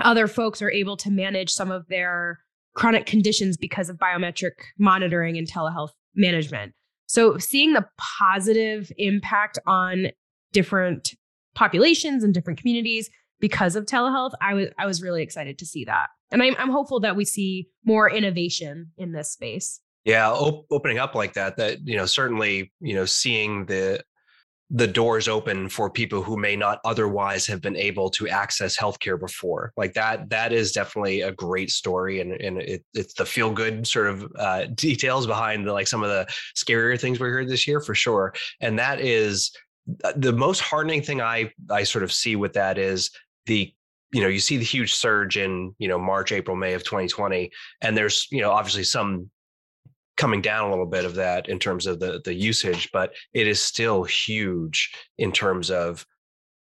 other 0.00 0.26
folks 0.26 0.60
are 0.62 0.70
able 0.70 0.96
to 0.98 1.10
manage 1.10 1.50
some 1.50 1.70
of 1.70 1.86
their 1.88 2.40
chronic 2.74 3.06
conditions 3.06 3.56
because 3.56 3.88
of 3.88 3.96
biometric 3.96 4.52
monitoring 4.78 5.36
and 5.36 5.50
telehealth 5.50 5.90
management. 6.14 6.72
So, 7.06 7.38
seeing 7.38 7.72
the 7.72 7.86
positive 7.98 8.90
impact 8.98 9.58
on 9.66 10.08
different 10.52 11.14
populations 11.54 12.24
and 12.24 12.34
different 12.34 12.58
communities 12.58 13.10
because 13.40 13.76
of 13.76 13.86
telehealth, 13.86 14.32
I 14.40 14.54
was 14.54 14.68
I 14.78 14.86
was 14.86 15.02
really 15.02 15.22
excited 15.22 15.58
to 15.58 15.66
see 15.66 15.84
that, 15.84 16.08
and 16.30 16.42
I'm 16.42 16.56
I'm 16.58 16.70
hopeful 16.70 17.00
that 17.00 17.16
we 17.16 17.24
see 17.24 17.68
more 17.84 18.10
innovation 18.10 18.92
in 18.96 19.12
this 19.12 19.30
space. 19.30 19.80
Yeah, 20.06 20.30
op- 20.30 20.66
opening 20.70 20.98
up 20.98 21.16
like 21.16 21.32
that, 21.32 21.56
that 21.56 21.80
you 21.84 21.96
know, 21.96 22.06
certainly, 22.06 22.72
you 22.80 22.94
know, 22.94 23.04
seeing 23.04 23.66
the 23.66 24.02
the 24.70 24.86
doors 24.86 25.28
open 25.28 25.68
for 25.68 25.88
people 25.88 26.22
who 26.22 26.36
may 26.36 26.56
not 26.56 26.80
otherwise 26.84 27.46
have 27.46 27.60
been 27.60 27.76
able 27.76 28.10
to 28.10 28.28
access 28.28 28.76
healthcare 28.76 29.18
before. 29.18 29.72
Like 29.76 29.94
that, 29.94 30.28
that 30.30 30.52
is 30.52 30.72
definitely 30.72 31.20
a 31.22 31.32
great 31.32 31.70
story, 31.70 32.20
and 32.20 32.32
and 32.40 32.58
it, 32.62 32.84
it's 32.94 33.14
the 33.14 33.26
feel 33.26 33.50
good 33.50 33.84
sort 33.84 34.06
of 34.06 34.32
uh, 34.38 34.66
details 34.74 35.26
behind 35.26 35.66
the, 35.66 35.72
like 35.72 35.88
some 35.88 36.04
of 36.04 36.08
the 36.08 36.26
scarier 36.56 36.98
things 37.00 37.18
we 37.18 37.28
heard 37.28 37.48
this 37.48 37.66
year 37.66 37.80
for 37.80 37.96
sure. 37.96 38.32
And 38.60 38.78
that 38.78 39.00
is 39.00 39.50
uh, 40.04 40.12
the 40.14 40.32
most 40.32 40.60
heartening 40.60 41.02
thing 41.02 41.20
I 41.20 41.50
I 41.68 41.82
sort 41.82 42.04
of 42.04 42.12
see 42.12 42.36
with 42.36 42.52
that 42.52 42.78
is 42.78 43.10
the 43.46 43.72
you 44.12 44.22
know 44.22 44.28
you 44.28 44.38
see 44.38 44.56
the 44.56 44.64
huge 44.64 44.94
surge 44.94 45.36
in 45.36 45.74
you 45.78 45.88
know 45.88 45.98
March, 45.98 46.30
April, 46.30 46.56
May 46.56 46.74
of 46.74 46.84
2020, 46.84 47.50
and 47.80 47.96
there's 47.96 48.28
you 48.30 48.40
know 48.40 48.52
obviously 48.52 48.84
some 48.84 49.30
coming 50.16 50.40
down 50.40 50.66
a 50.66 50.70
little 50.70 50.86
bit 50.86 51.04
of 51.04 51.14
that 51.14 51.48
in 51.48 51.58
terms 51.58 51.86
of 51.86 52.00
the 52.00 52.20
the 52.24 52.34
usage, 52.34 52.90
but 52.92 53.12
it 53.34 53.46
is 53.46 53.60
still 53.60 54.04
huge 54.04 54.92
in 55.18 55.32
terms 55.32 55.70
of 55.70 56.06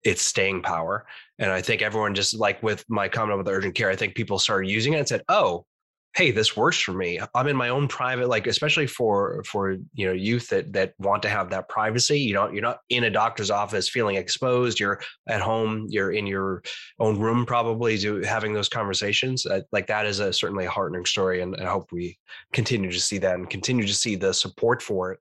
its 0.05 0.23
staying 0.23 0.63
power. 0.63 1.07
And 1.39 1.51
I 1.51 1.61
think 1.61 1.83
everyone 1.83 2.15
just 2.15 2.35
like 2.35 2.63
with 2.63 2.85
my 2.89 3.09
comment 3.09 3.35
about 3.35 3.45
the 3.45 3.57
urgent 3.57 3.75
care, 3.75 3.91
I 3.91 3.97
think 3.97 4.15
people 4.15 4.39
started 4.39 4.71
using 4.71 4.95
it 4.95 4.99
and 4.99 5.09
said, 5.09 5.23
"Oh, 5.29 5.67
hey 6.15 6.31
this 6.31 6.57
works 6.57 6.81
for 6.81 6.93
me. 6.93 7.21
I'm 7.35 7.47
in 7.47 7.57
my 7.57 7.69
own 7.69 7.87
private 7.87 8.29
like 8.29 8.47
especially 8.47 8.87
for 8.87 9.43
for 9.45 9.77
you 9.95 10.07
know 10.07 10.13
youth 10.13 10.49
that 10.49 10.73
that 10.73 10.95
want 10.99 11.23
to 11.23 11.29
have 11.29 11.51
that 11.51 11.69
privacy. 11.69 12.19
You 12.21 12.35
don't 12.35 12.53
you're 12.53 12.63
not 12.63 12.81
in 12.89 13.05
a 13.05 13.11
doctor's 13.11 13.51
office 13.51 13.89
feeling 13.89 14.17
exposed. 14.17 14.81
You're 14.81 15.01
at 15.29 15.41
home. 15.41 15.87
You're 15.89 16.13
in 16.13 16.27
your 16.27 16.63
own 16.99 17.19
room 17.19 17.47
probably 17.47 17.97
do 17.97 18.23
having 18.23 18.53
those 18.53 18.69
conversations. 18.69 19.47
Uh, 19.47 19.61
like 19.73 19.87
that 19.87 20.07
is 20.07 20.19
a 20.19 20.33
certainly 20.33 20.65
a 20.65 20.71
heartening 20.71 21.05
story 21.05 21.41
and 21.43 21.57
i 21.57 21.65
hope 21.65 21.91
we 21.93 22.19
continue 22.53 22.91
to 22.91 23.01
see 23.01 23.19
that 23.19 23.35
and 23.35 23.51
continue 23.51 23.87
to 23.87 23.95
see 23.95 24.15
the 24.15 24.33
support 24.33 24.83
for 24.83 25.13
it 25.13 25.21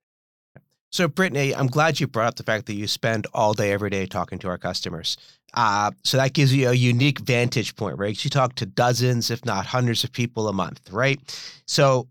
so, 0.92 1.08
Brittany, 1.08 1.56
I'm 1.56 1.68
glad 1.68 2.00
you 2.00 2.08
brought 2.08 2.28
up 2.28 2.36
the 2.36 2.44
fact 2.44 2.66
that 2.66 2.74
you 2.74 2.88
spend 2.88 3.28
all 3.34 3.54
day, 3.54 3.72
every 3.72 3.90
day 3.90 4.06
talking 4.06 4.40
to 4.40 4.48
our 4.50 4.58
customers. 4.58 5.18
Uh, 5.54 5.92
so 6.04 6.18
that 6.18 6.34
gives 6.34 6.54
you 6.54 6.70
a 6.70 6.74
unique 6.74 7.20
vantage 7.20 7.76
point, 7.76 7.98
right? 7.98 8.24
You 8.24 8.30
talk 8.30 8.56
to 8.56 8.66
dozens, 8.66 9.30
if 9.30 9.46
not 9.46 9.66
hundreds 9.68 10.04
of 10.04 10.12
people 10.12 10.48
a 10.48 10.54
month, 10.54 10.82
right? 10.92 11.20
So, 11.66 12.08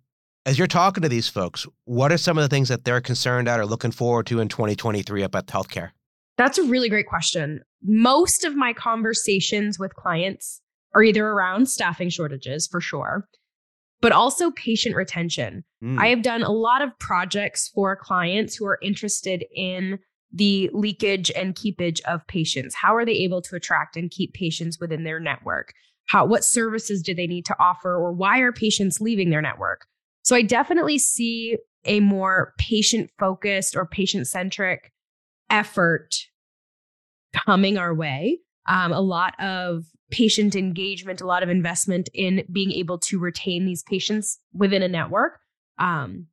as 0.46 0.58
you're 0.58 0.66
talking 0.66 1.02
to 1.02 1.08
these 1.08 1.28
folks, 1.28 1.66
what 1.84 2.10
are 2.10 2.16
some 2.16 2.38
of 2.38 2.42
the 2.42 2.48
things 2.48 2.68
that 2.68 2.84
they're 2.84 3.02
concerned 3.02 3.48
at 3.48 3.60
or 3.60 3.66
looking 3.66 3.90
forward 3.90 4.26
to 4.28 4.40
in 4.40 4.48
2023 4.48 5.22
about 5.22 5.46
healthcare? 5.46 5.90
That's 6.38 6.56
a 6.56 6.62
really 6.62 6.88
great 6.88 7.06
question. 7.06 7.62
Most 7.82 8.44
of 8.44 8.56
my 8.56 8.72
conversations 8.72 9.78
with 9.78 9.94
clients 9.94 10.62
are 10.94 11.02
either 11.02 11.26
around 11.26 11.68
staffing 11.68 12.08
shortages 12.08 12.66
for 12.66 12.80
sure, 12.80 13.28
but 14.00 14.12
also 14.12 14.50
patient 14.52 14.94
retention. 14.94 15.64
Mm. 15.82 15.98
I 15.98 16.08
have 16.08 16.22
done 16.22 16.42
a 16.42 16.52
lot 16.52 16.82
of 16.82 16.96
projects 16.98 17.70
for 17.74 17.96
clients 17.96 18.54
who 18.54 18.66
are 18.66 18.78
interested 18.82 19.44
in 19.54 19.98
the 20.32 20.70
leakage 20.72 21.30
and 21.34 21.54
keepage 21.54 22.00
of 22.02 22.26
patients. 22.26 22.74
How 22.74 22.94
are 22.94 23.04
they 23.04 23.12
able 23.12 23.42
to 23.42 23.56
attract 23.56 23.96
and 23.96 24.10
keep 24.10 24.34
patients 24.34 24.78
within 24.78 25.04
their 25.04 25.18
network? 25.18 25.72
How 26.06 26.24
what 26.24 26.44
services 26.44 27.02
do 27.02 27.14
they 27.14 27.26
need 27.26 27.44
to 27.46 27.56
offer 27.58 27.94
or 27.94 28.12
why 28.12 28.38
are 28.40 28.52
patients 28.52 29.00
leaving 29.00 29.30
their 29.30 29.42
network? 29.42 29.86
So 30.22 30.36
I 30.36 30.42
definitely 30.42 30.98
see 30.98 31.56
a 31.84 32.00
more 32.00 32.54
patient 32.58 33.10
focused 33.18 33.76
or 33.76 33.86
patient 33.86 34.26
centric 34.26 34.92
effort 35.50 36.16
coming 37.46 37.78
our 37.78 37.94
way. 37.94 38.40
Um, 38.66 38.92
a 38.92 39.00
lot 39.00 39.38
of 39.40 39.84
patient 40.10 40.56
engagement, 40.56 41.20
a 41.20 41.26
lot 41.26 41.42
of 41.42 41.48
investment 41.48 42.08
in 42.14 42.44
being 42.50 42.72
able 42.72 42.98
to 42.98 43.18
retain 43.18 43.66
these 43.66 43.82
patients 43.82 44.38
within 44.52 44.82
a 44.82 44.88
network. 44.88 45.38
Um, 45.78 46.26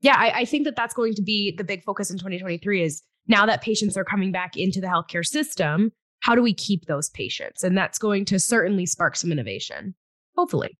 yeah, 0.00 0.16
I, 0.16 0.40
I 0.40 0.44
think 0.44 0.64
that 0.64 0.76
that's 0.76 0.94
going 0.94 1.14
to 1.14 1.22
be 1.22 1.54
the 1.56 1.64
big 1.64 1.82
focus 1.82 2.10
in 2.10 2.18
2023 2.18 2.82
is 2.82 3.02
now 3.26 3.46
that 3.46 3.62
patients 3.62 3.96
are 3.96 4.04
coming 4.04 4.32
back 4.32 4.56
into 4.56 4.80
the 4.80 4.86
healthcare 4.86 5.26
system, 5.26 5.92
how 6.20 6.34
do 6.34 6.42
we 6.42 6.54
keep 6.54 6.86
those 6.86 7.10
patients? 7.10 7.62
And 7.62 7.76
that's 7.76 7.98
going 7.98 8.24
to 8.26 8.38
certainly 8.38 8.86
spark 8.86 9.16
some 9.16 9.32
innovation, 9.32 9.94
hopefully. 10.36 10.78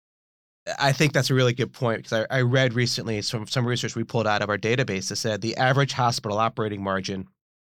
I 0.78 0.92
think 0.92 1.12
that's 1.12 1.30
a 1.30 1.34
really 1.34 1.54
good 1.54 1.72
point 1.72 2.02
because 2.02 2.26
I, 2.30 2.38
I 2.38 2.42
read 2.42 2.74
recently 2.74 3.22
some 3.22 3.46
some 3.46 3.66
research 3.66 3.96
we 3.96 4.04
pulled 4.04 4.26
out 4.26 4.42
of 4.42 4.50
our 4.50 4.58
database 4.58 5.08
that 5.08 5.16
said 5.16 5.40
the 5.40 5.56
average 5.56 5.92
hospital 5.92 6.38
operating 6.38 6.82
margin 6.82 7.26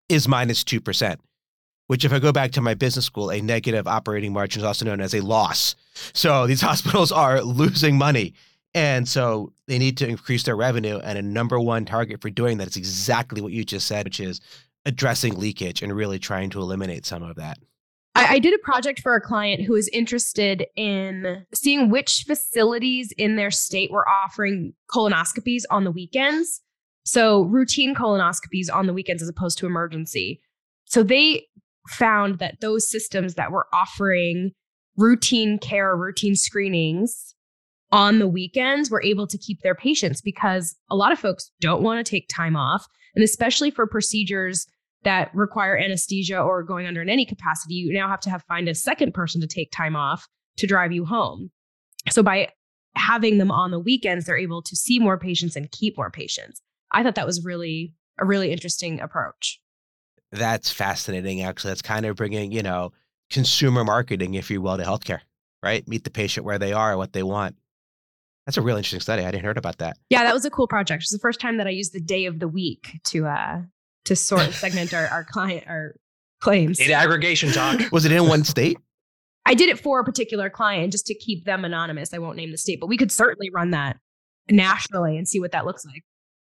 is 0.07 0.27
minus 0.27 0.63
two 0.63 0.79
percent 0.79 1.19
which 1.87 2.05
if 2.05 2.11
I 2.11 2.19
go 2.19 2.31
back 2.31 2.51
to 2.51 2.61
my 2.61 2.73
business 2.73 3.05
school, 3.05 3.29
a 3.29 3.41
negative 3.41 3.87
operating 3.87 4.33
margin 4.33 4.61
is 4.61 4.65
also 4.65 4.85
known 4.85 5.01
as 5.01 5.13
a 5.13 5.21
loss. 5.21 5.75
So 6.13 6.47
these 6.47 6.61
hospitals 6.69 7.11
are 7.11 7.41
losing 7.41 7.97
money. 7.97 8.33
And 8.73 9.07
so 9.07 9.53
they 9.67 9.77
need 9.79 9.97
to 9.97 10.07
increase 10.07 10.43
their 10.43 10.55
revenue. 10.55 10.99
And 10.99 11.17
a 11.17 11.21
number 11.21 11.59
one 11.59 11.85
target 11.85 12.21
for 12.21 12.29
doing 12.29 12.57
that 12.57 12.67
is 12.67 12.75
exactly 12.75 13.41
what 13.41 13.53
you 13.53 13.63
just 13.63 13.87
said, 13.87 14.05
which 14.05 14.19
is 14.19 14.41
addressing 14.85 15.39
leakage 15.39 15.81
and 15.81 15.95
really 15.95 16.19
trying 16.19 16.49
to 16.51 16.59
eliminate 16.59 17.05
some 17.05 17.23
of 17.23 17.37
that. 17.37 17.57
I, 18.15 18.35
I 18.35 18.39
did 18.39 18.53
a 18.53 18.57
project 18.59 19.01
for 19.01 19.15
a 19.15 19.21
client 19.21 19.61
who 19.63 19.73
was 19.73 19.87
interested 19.89 20.65
in 20.75 21.45
seeing 21.53 21.89
which 21.89 22.23
facilities 22.27 23.13
in 23.17 23.35
their 23.35 23.51
state 23.51 23.91
were 23.91 24.07
offering 24.07 24.73
colonoscopies 24.93 25.63
on 25.69 25.83
the 25.83 25.91
weekends. 25.91 26.61
So 27.05 27.43
routine 27.43 27.95
colonoscopies 27.95 28.73
on 28.73 28.87
the 28.87 28.93
weekends 28.93 29.21
as 29.21 29.29
opposed 29.29 29.57
to 29.59 29.65
emergency. 29.65 30.41
So 30.85 31.03
they 31.03 31.47
found 31.89 32.39
that 32.39 32.61
those 32.61 32.89
systems 32.89 33.35
that 33.35 33.51
were 33.51 33.67
offering 33.73 34.51
routine 34.97 35.59
care, 35.59 35.95
routine 35.95 36.35
screenings 36.35 37.35
on 37.91 38.19
the 38.19 38.27
weekends 38.27 38.89
were 38.89 39.03
able 39.03 39.27
to 39.27 39.37
keep 39.37 39.61
their 39.61 39.75
patients 39.75 40.21
because 40.21 40.75
a 40.89 40.95
lot 40.95 41.11
of 41.11 41.19
folks 41.19 41.51
don't 41.61 41.83
want 41.83 42.03
to 42.03 42.09
take 42.09 42.27
time 42.27 42.55
off. 42.55 42.85
And 43.15 43.23
especially 43.23 43.71
for 43.71 43.87
procedures 43.87 44.65
that 45.03 45.33
require 45.33 45.77
anesthesia 45.77 46.39
or 46.39 46.63
going 46.63 46.87
under 46.87 47.01
in 47.01 47.09
any 47.09 47.25
capacity, 47.25 47.75
you 47.75 47.93
now 47.93 48.09
have 48.09 48.19
to 48.21 48.29
have 48.29 48.43
find 48.43 48.67
a 48.67 48.75
second 48.75 49.13
person 49.13 49.39
to 49.41 49.47
take 49.47 49.71
time 49.71 49.95
off 49.95 50.27
to 50.57 50.67
drive 50.67 50.91
you 50.91 51.05
home. 51.05 51.51
So 52.09 52.23
by 52.23 52.49
having 52.95 53.37
them 53.37 53.51
on 53.51 53.71
the 53.71 53.79
weekends, 53.79 54.25
they're 54.25 54.37
able 54.37 54.61
to 54.63 54.75
see 54.75 54.99
more 54.99 55.19
patients 55.19 55.55
and 55.55 55.71
keep 55.71 55.97
more 55.97 56.09
patients. 56.09 56.61
I 56.91 57.03
thought 57.03 57.15
that 57.15 57.25
was 57.25 57.43
really 57.43 57.93
a 58.19 58.25
really 58.25 58.51
interesting 58.51 58.99
approach 58.99 59.59
that's 60.35 60.71
fascinating. 60.71 61.41
Actually, 61.41 61.71
that's 61.71 61.81
kind 61.81 62.05
of 62.05 62.15
bringing 62.15 62.51
you 62.51 62.63
know 62.63 62.91
consumer 63.29 63.83
marketing, 63.83 64.33
if 64.35 64.49
you 64.49 64.61
will, 64.61 64.77
to 64.77 64.83
healthcare. 64.83 65.19
Right, 65.63 65.87
meet 65.87 66.03
the 66.03 66.11
patient 66.11 66.45
where 66.45 66.59
they 66.59 66.73
are, 66.73 66.95
what 66.95 67.13
they 67.13 67.23
want. 67.23 67.55
That's 68.45 68.57
a 68.57 68.61
real 68.61 68.77
interesting 68.77 68.99
study. 68.99 69.23
I 69.23 69.31
didn't 69.31 69.45
heard 69.45 69.57
about 69.57 69.79
that. 69.79 69.97
Yeah, 70.11 70.23
that 70.23 70.33
was 70.33 70.45
a 70.45 70.51
cool 70.51 70.67
project. 70.67 71.03
It's 71.03 71.11
the 71.11 71.17
first 71.17 71.39
time 71.39 71.57
that 71.57 71.65
I 71.65 71.71
used 71.71 71.93
the 71.93 71.99
day 71.99 72.25
of 72.25 72.39
the 72.39 72.47
week 72.47 72.99
to 73.05 73.25
uh 73.25 73.61
to 74.05 74.15
sort 74.15 74.41
and 74.41 74.53
segment 74.53 74.93
our, 74.93 75.07
our 75.07 75.23
client 75.23 75.65
our 75.67 75.95
claims. 76.41 76.77
Data 76.77 76.93
aggregation 76.93 77.51
talk. 77.51 77.91
was 77.91 78.05
it 78.05 78.11
in 78.11 78.27
one 78.27 78.43
state? 78.43 78.77
I 79.47 79.53
did 79.53 79.69
it 79.69 79.79
for 79.79 79.99
a 79.99 80.03
particular 80.03 80.49
client 80.49 80.91
just 80.91 81.05
to 81.07 81.15
keep 81.15 81.45
them 81.45 81.65
anonymous. 81.65 82.13
I 82.13 82.17
won't 82.17 82.37
name 82.37 82.51
the 82.51 82.57
state, 82.57 82.79
but 82.79 82.87
we 82.87 82.97
could 82.97 83.11
certainly 83.11 83.49
run 83.51 83.71
that 83.71 83.97
nationally 84.49 85.17
and 85.17 85.27
see 85.27 85.39
what 85.39 85.51
that 85.51 85.65
looks 85.65 85.85
like. 85.85 86.03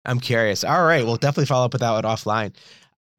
I'm 0.04 0.20
curious. 0.20 0.64
All 0.64 0.84
right, 0.84 1.04
we'll 1.04 1.16
definitely 1.16 1.46
follow 1.46 1.66
up 1.66 1.72
with 1.72 1.80
that 1.80 1.92
one 1.92 2.02
offline. 2.02 2.54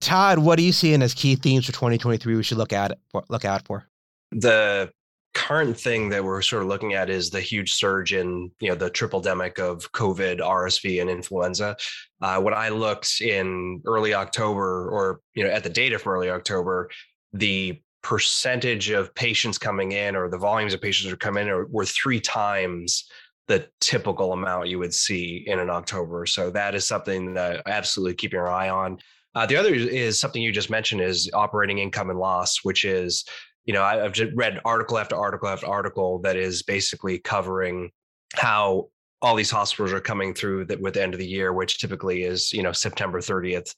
Todd, 0.04 0.40
what 0.40 0.60
are 0.60 0.64
you 0.64 0.74
seeing 0.74 1.02
as 1.02 1.14
key 1.14 1.36
themes 1.36 1.66
for 1.66 1.72
2023 1.72 2.36
we 2.36 2.44
should 2.44 2.58
look 2.58 2.74
at 2.74 2.98
look 3.30 3.46
out 3.46 3.66
for? 3.66 3.88
The 4.32 4.92
current 5.34 5.80
thing 5.80 6.10
that 6.10 6.24
we're 6.24 6.42
sort 6.42 6.62
of 6.62 6.68
looking 6.68 6.94
at 6.94 7.10
is 7.10 7.30
the 7.30 7.42
huge 7.42 7.74
surge 7.74 8.14
in 8.14 8.52
you 8.60 8.70
know 8.70 8.76
the 8.76 8.90
triple 8.90 9.22
demic 9.22 9.60
of 9.60 9.92
COVID, 9.94 10.40
RSV, 10.40 11.02
and 11.02 11.10
influenza. 11.10 11.78
Uh, 12.22 12.42
when 12.42 12.54
I 12.54 12.70
looked 12.70 13.22
in 13.22 13.82
early 13.86 14.14
October, 14.14 14.90
or 14.90 15.22
you 15.36 15.44
know 15.44 15.50
at 15.50 15.64
the 15.64 15.70
data 15.70 15.98
from 15.98 16.14
early 16.14 16.30
October, 16.30 16.90
the 17.32 17.80
percentage 18.04 18.90
of 18.90 19.16
patients 19.16 19.58
coming 19.58 19.94
in 19.94 20.18
or 20.18 20.30
the 20.30 20.38
volumes 20.38 20.74
of 20.74 20.82
patients 20.82 21.10
who 21.10 21.16
come 21.16 21.38
in 21.38 21.48
were 21.72 21.86
three 21.86 22.20
times 22.20 23.10
the 23.48 23.68
typical 23.80 24.34
amount 24.34 24.68
you 24.68 24.80
would 24.80 24.94
see 24.94 25.44
in 25.48 25.60
an 25.60 25.70
October. 25.70 26.26
So 26.26 26.50
that 26.52 26.76
is 26.76 26.88
something 26.88 27.34
that 27.36 27.62
absolutely 27.66 28.16
keep 28.16 28.34
your 28.34 28.50
eye 28.50 28.70
on. 28.70 29.00
Uh, 29.36 29.46
the 29.46 29.56
other 29.56 29.74
is 29.74 30.20
something 30.20 30.42
you 30.42 30.52
just 30.52 30.70
mentioned 30.70 31.02
is 31.02 31.30
operating 31.34 31.80
income 31.80 32.10
and 32.10 32.20
loss, 32.20 32.60
which 32.64 32.86
is, 32.86 33.26
you 33.66 33.74
know, 33.74 33.82
I, 33.82 33.98
have 33.98 34.14
just 34.14 34.32
read 34.36 34.60
article 34.66 34.98
after 34.98 35.16
article 35.16 35.48
after 35.48 35.68
article 35.68 36.20
that 36.20 36.36
is 36.36 36.64
basically 36.64 37.20
covering 37.20 37.92
how 38.36 38.90
all 39.22 39.36
these 39.36 39.52
hospitals 39.52 39.94
are 39.94 40.02
coming 40.02 40.34
through 40.34 40.66
that 40.66 40.82
with 40.82 40.96
the 40.96 41.02
end 41.02 41.14
of 41.14 41.20
the 41.20 41.26
year, 41.26 41.54
which 41.54 41.80
typically 41.80 42.24
is, 42.24 42.52
you 42.52 42.62
know, 42.62 42.74
September 42.74 43.20
30th 43.20 43.74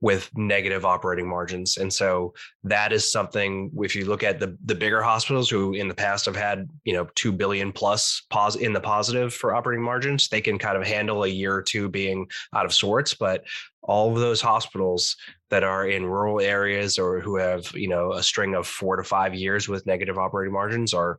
with 0.00 0.30
negative 0.36 0.84
operating 0.84 1.28
margins. 1.28 1.78
And 1.78 1.92
so 1.92 2.34
that 2.64 2.92
is 2.92 3.10
something 3.10 3.70
if 3.78 3.96
you 3.96 4.04
look 4.04 4.22
at 4.22 4.38
the 4.38 4.56
the 4.64 4.74
bigger 4.74 5.02
hospitals 5.02 5.48
who 5.48 5.72
in 5.72 5.88
the 5.88 5.94
past 5.94 6.26
have 6.26 6.36
had, 6.36 6.68
you 6.84 6.92
know, 6.92 7.06
2 7.14 7.32
billion 7.32 7.72
plus 7.72 8.22
pos 8.30 8.56
in 8.56 8.72
the 8.72 8.80
positive 8.80 9.32
for 9.32 9.54
operating 9.54 9.84
margins, 9.84 10.28
they 10.28 10.40
can 10.40 10.58
kind 10.58 10.76
of 10.76 10.86
handle 10.86 11.24
a 11.24 11.28
year 11.28 11.54
or 11.54 11.62
two 11.62 11.88
being 11.88 12.26
out 12.54 12.66
of 12.66 12.74
sorts, 12.74 13.14
but 13.14 13.44
all 13.82 14.12
of 14.12 14.18
those 14.18 14.40
hospitals 14.40 15.16
that 15.48 15.62
are 15.62 15.88
in 15.88 16.04
rural 16.04 16.40
areas 16.40 16.98
or 16.98 17.20
who 17.20 17.36
have, 17.36 17.70
you 17.72 17.88
know, 17.88 18.12
a 18.12 18.22
string 18.22 18.54
of 18.54 18.66
4 18.66 18.96
to 18.96 19.04
5 19.04 19.34
years 19.34 19.68
with 19.68 19.86
negative 19.86 20.18
operating 20.18 20.52
margins 20.52 20.92
are 20.92 21.18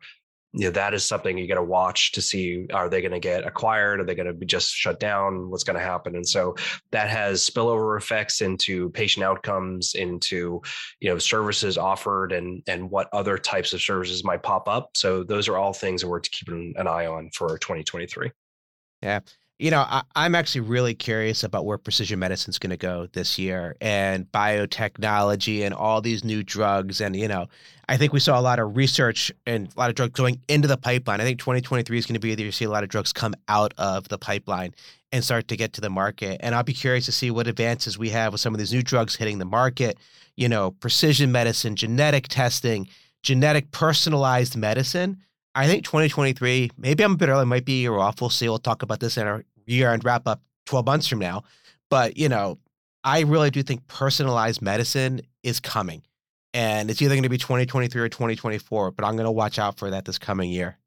you 0.53 0.65
know 0.65 0.71
that 0.71 0.93
is 0.93 1.05
something 1.05 1.38
you 1.38 1.47
got 1.47 1.55
to 1.55 1.63
watch 1.63 2.13
to 2.13 2.21
see 2.21 2.67
are 2.73 2.89
they 2.89 3.01
going 3.01 3.12
to 3.12 3.19
get 3.19 3.45
acquired? 3.45 3.99
Are 3.99 4.05
they 4.05 4.15
going 4.15 4.27
to 4.27 4.33
be 4.33 4.45
just 4.45 4.73
shut 4.73 4.99
down? 4.99 5.49
What's 5.49 5.63
going 5.63 5.77
to 5.77 5.83
happen? 5.83 6.15
And 6.15 6.27
so 6.27 6.55
that 6.91 7.10
has 7.10 7.47
spillover 7.47 7.97
effects 7.97 8.41
into 8.41 8.89
patient 8.91 9.23
outcomes 9.23 9.93
into 9.95 10.62
you 10.99 11.10
know 11.10 11.17
services 11.17 11.77
offered 11.77 12.31
and 12.31 12.63
and 12.67 12.89
what 12.89 13.10
other 13.13 13.38
types 13.38 13.73
of 13.73 13.81
services 13.81 14.23
might 14.23 14.43
pop 14.43 14.67
up. 14.67 14.91
So 14.95 15.23
those 15.23 15.47
are 15.47 15.57
all 15.57 15.73
things 15.73 16.01
that 16.01 16.07
we're 16.07 16.21
keeping 16.21 16.73
an 16.77 16.88
eye 16.88 17.05
on 17.05 17.29
for 17.33 17.57
2023 17.57 18.31
yeah 19.01 19.19
you 19.59 19.71
know, 19.71 19.83
I, 19.87 20.03
am 20.15 20.35
actually 20.35 20.61
really 20.61 20.93
curious 20.93 21.43
about 21.43 21.65
where 21.65 21.79
precision 21.79 22.19
medicine 22.19 22.51
is 22.51 22.59
going 22.59 22.69
to 22.69 22.77
go 22.77 23.07
this 23.13 23.39
year 23.39 23.75
and 23.81 24.31
biotechnology 24.31 25.65
and 25.65 25.73
all 25.73 25.99
these 25.99 26.23
new 26.23 26.43
drugs. 26.43 27.01
And, 27.01 27.15
you 27.15 27.27
know, 27.27 27.47
I 27.89 27.97
think 27.97 28.13
we 28.13 28.19
saw 28.19 28.39
a 28.39 28.41
lot 28.41 28.59
of 28.59 28.77
research 28.77 29.31
and 29.47 29.67
a 29.75 29.79
lot 29.79 29.89
of 29.89 29.95
drugs 29.95 30.13
going 30.13 30.39
into 30.47 30.67
the 30.67 30.77
pipeline. 30.77 31.21
I 31.21 31.23
think 31.23 31.39
2023 31.39 31.97
is 31.97 32.05
going 32.05 32.13
to 32.13 32.19
be 32.19 32.31
either 32.31 32.43
you 32.43 32.51
see 32.51 32.65
a 32.65 32.69
lot 32.69 32.83
of 32.83 32.89
drugs 32.89 33.11
come 33.11 33.33
out 33.47 33.73
of 33.79 34.07
the 34.09 34.19
pipeline 34.19 34.75
and 35.11 35.23
start 35.23 35.47
to 35.47 35.57
get 35.57 35.73
to 35.73 35.81
the 35.81 35.89
market. 35.89 36.37
And 36.41 36.53
I'll 36.53 36.63
be 36.63 36.73
curious 36.73 37.05
to 37.05 37.11
see 37.11 37.31
what 37.31 37.47
advances 37.47 37.97
we 37.97 38.09
have 38.09 38.33
with 38.33 38.41
some 38.41 38.53
of 38.53 38.59
these 38.59 38.73
new 38.73 38.83
drugs 38.83 39.15
hitting 39.15 39.39
the 39.39 39.45
market, 39.45 39.97
you 40.35 40.49
know, 40.49 40.69
precision 40.69 41.31
medicine, 41.31 41.75
genetic 41.75 42.27
testing, 42.27 42.87
genetic 43.23 43.71
personalized 43.71 44.55
medicine. 44.55 45.17
I 45.57 45.65
think 45.65 45.83
2023, 45.85 46.69
maybe 46.77 47.03
I'm 47.03 47.13
a 47.13 47.17
bit 47.17 47.29
early, 47.29 47.43
might 47.43 47.65
be 47.65 47.79
a 47.79 47.81
year 47.81 47.97
off. 47.97 48.21
We'll 48.21 48.29
see. 48.29 48.47
We'll 48.47 48.59
talk 48.59 48.83
about 48.83 48.99
this 48.99 49.17
in 49.17 49.25
our 49.25 49.43
year 49.65 49.91
end 49.91 50.05
wrap 50.05 50.27
up 50.27 50.39
12 50.67 50.85
months 50.85 51.07
from 51.07 51.17
now. 51.17 51.43
But, 51.89 52.15
you 52.15 52.29
know, 52.29 52.59
I 53.03 53.21
really 53.21 53.49
do 53.49 53.63
think 53.63 53.87
personalized 53.87 54.61
medicine 54.61 55.21
is 55.41 55.59
coming. 55.59 56.03
And 56.53 56.91
it's 56.91 57.01
either 57.01 57.15
going 57.15 57.23
to 57.23 57.29
be 57.29 57.39
2023 57.39 57.99
or 57.99 58.07
2024, 58.07 58.91
but 58.91 59.03
I'm 59.03 59.15
going 59.15 59.25
to 59.25 59.31
watch 59.31 59.57
out 59.57 59.79
for 59.79 59.89
that 59.89 60.05
this 60.05 60.19
coming 60.19 60.51
year. 60.51 60.77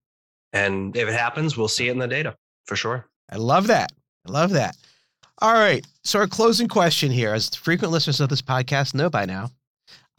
And 0.52 0.96
if 0.96 1.08
it 1.08 1.14
happens, 1.14 1.56
we'll 1.56 1.66
see 1.66 1.88
it 1.88 1.92
in 1.92 1.98
the 1.98 2.06
data 2.06 2.36
for 2.66 2.76
sure. 2.76 3.06
I 3.28 3.38
love 3.38 3.66
that. 3.66 3.90
I 4.28 4.30
love 4.30 4.50
that. 4.50 4.76
All 5.38 5.54
right. 5.54 5.84
So, 6.04 6.20
our 6.20 6.28
closing 6.28 6.68
question 6.68 7.10
here, 7.10 7.34
as 7.34 7.48
frequent 7.56 7.92
listeners 7.92 8.20
of 8.20 8.28
this 8.28 8.42
podcast 8.42 8.94
know 8.94 9.10
by 9.10 9.24
now, 9.24 9.50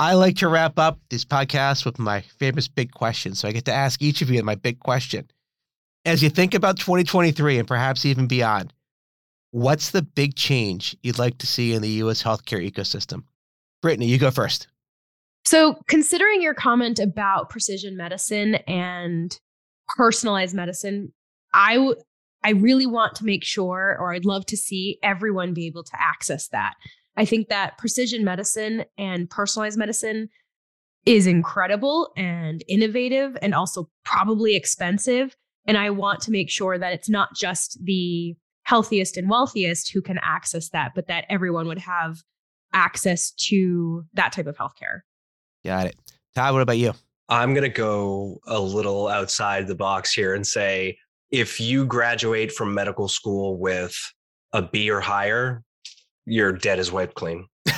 I 0.02 0.16
like 0.16 0.38
to 0.38 0.48
wrap 0.48 0.80
up 0.80 1.00
this 1.12 1.24
podcast 1.24 1.86
with 1.86 2.00
my 2.00 2.22
famous 2.22 2.68
big 2.68 2.92
question. 2.92 3.36
So, 3.36 3.48
I 3.48 3.52
get 3.52 3.66
to 3.66 3.72
ask 3.72 4.02
each 4.02 4.24
of 4.24 4.32
you 4.32 4.42
my 4.42 4.56
big 4.56 4.80
question. 4.80 5.30
As 6.06 6.24
you 6.24 6.30
think 6.32 6.56
about 6.56 6.80
2023 6.80 7.60
and 7.60 7.68
perhaps 7.68 8.04
even 8.04 8.26
beyond, 8.26 8.74
what's 9.52 9.92
the 9.92 10.02
big 10.02 10.34
change 10.34 10.98
you'd 11.04 11.20
like 11.20 11.38
to 11.38 11.46
see 11.46 11.74
in 11.74 11.84
the 11.84 11.90
US 12.04 12.24
healthcare 12.24 12.68
ecosystem? 12.68 13.26
Brittany, 13.84 14.08
you 14.08 14.18
go 14.18 14.32
first. 14.32 14.68
So, 15.46 15.80
considering 15.88 16.42
your 16.42 16.56
comment 16.56 16.98
about 16.98 17.52
precision 17.52 17.96
medicine 17.96 18.56
and 18.68 19.38
personalized 19.96 20.56
medicine, 20.56 21.14
I 21.54 21.76
w- 21.76 22.02
I 22.44 22.54
really 22.54 22.88
want 22.88 23.14
to 23.18 23.24
make 23.24 23.44
sure, 23.44 23.98
or 24.00 24.16
I'd 24.16 24.26
love 24.26 24.48
to 24.48 24.58
see 24.58 24.98
everyone 25.04 25.54
be 25.54 25.68
able 25.68 25.84
to 25.84 26.02
access 26.02 26.48
that. 26.48 26.74
I 27.18 27.26
think 27.26 27.50
that 27.50 27.78
precision 27.78 28.24
medicine 28.24 28.86
and 28.98 29.30
personalized 29.30 29.78
medicine 29.78 30.30
is 31.06 31.28
incredible 31.28 32.12
and 32.16 32.64
innovative 32.68 33.38
and 33.42 33.54
also 33.54 33.90
probably 34.06 34.56
expensive. 34.56 35.36
And 35.66 35.78
I 35.78 35.90
want 35.90 36.22
to 36.22 36.32
make 36.32 36.50
sure 36.50 36.78
that 36.78 36.94
it's 36.94 37.10
not 37.10 37.36
just 37.36 37.80
the 37.84 38.36
healthiest 38.64 39.18
and 39.18 39.30
wealthiest 39.30 39.92
who 39.92 40.02
can 40.02 40.20
access 40.22 40.70
that, 40.70 40.92
but 40.96 41.08
that 41.08 41.26
everyone 41.30 41.68
would 41.68 41.80
have 41.80 42.22
access 42.74 43.32
to 43.32 44.06
that 44.14 44.32
type 44.32 44.48
of 44.48 44.58
healthcare. 44.58 45.02
Got 45.66 45.88
it. 45.88 45.96
Todd, 46.36 46.54
what 46.54 46.62
about 46.62 46.78
you? 46.78 46.94
I'm 47.30 47.54
going 47.54 47.64
to 47.64 47.70
go 47.70 48.40
a 48.46 48.60
little 48.60 49.08
outside 49.08 49.68
the 49.68 49.76
box 49.76 50.14
here 50.14 50.36
and 50.36 50.46
say 50.46 50.98
if 51.32 51.60
you 51.60 51.86
graduate 51.86 52.52
from 52.52 52.74
medical 52.74 53.08
school 53.08 53.58
with 53.60 53.96
a 54.54 54.62
B 54.62 54.90
or 54.90 55.00
higher, 55.00 55.64
you're 56.26 56.56
is 56.56 56.92
wiped 56.92 57.16
clean. 57.16 57.48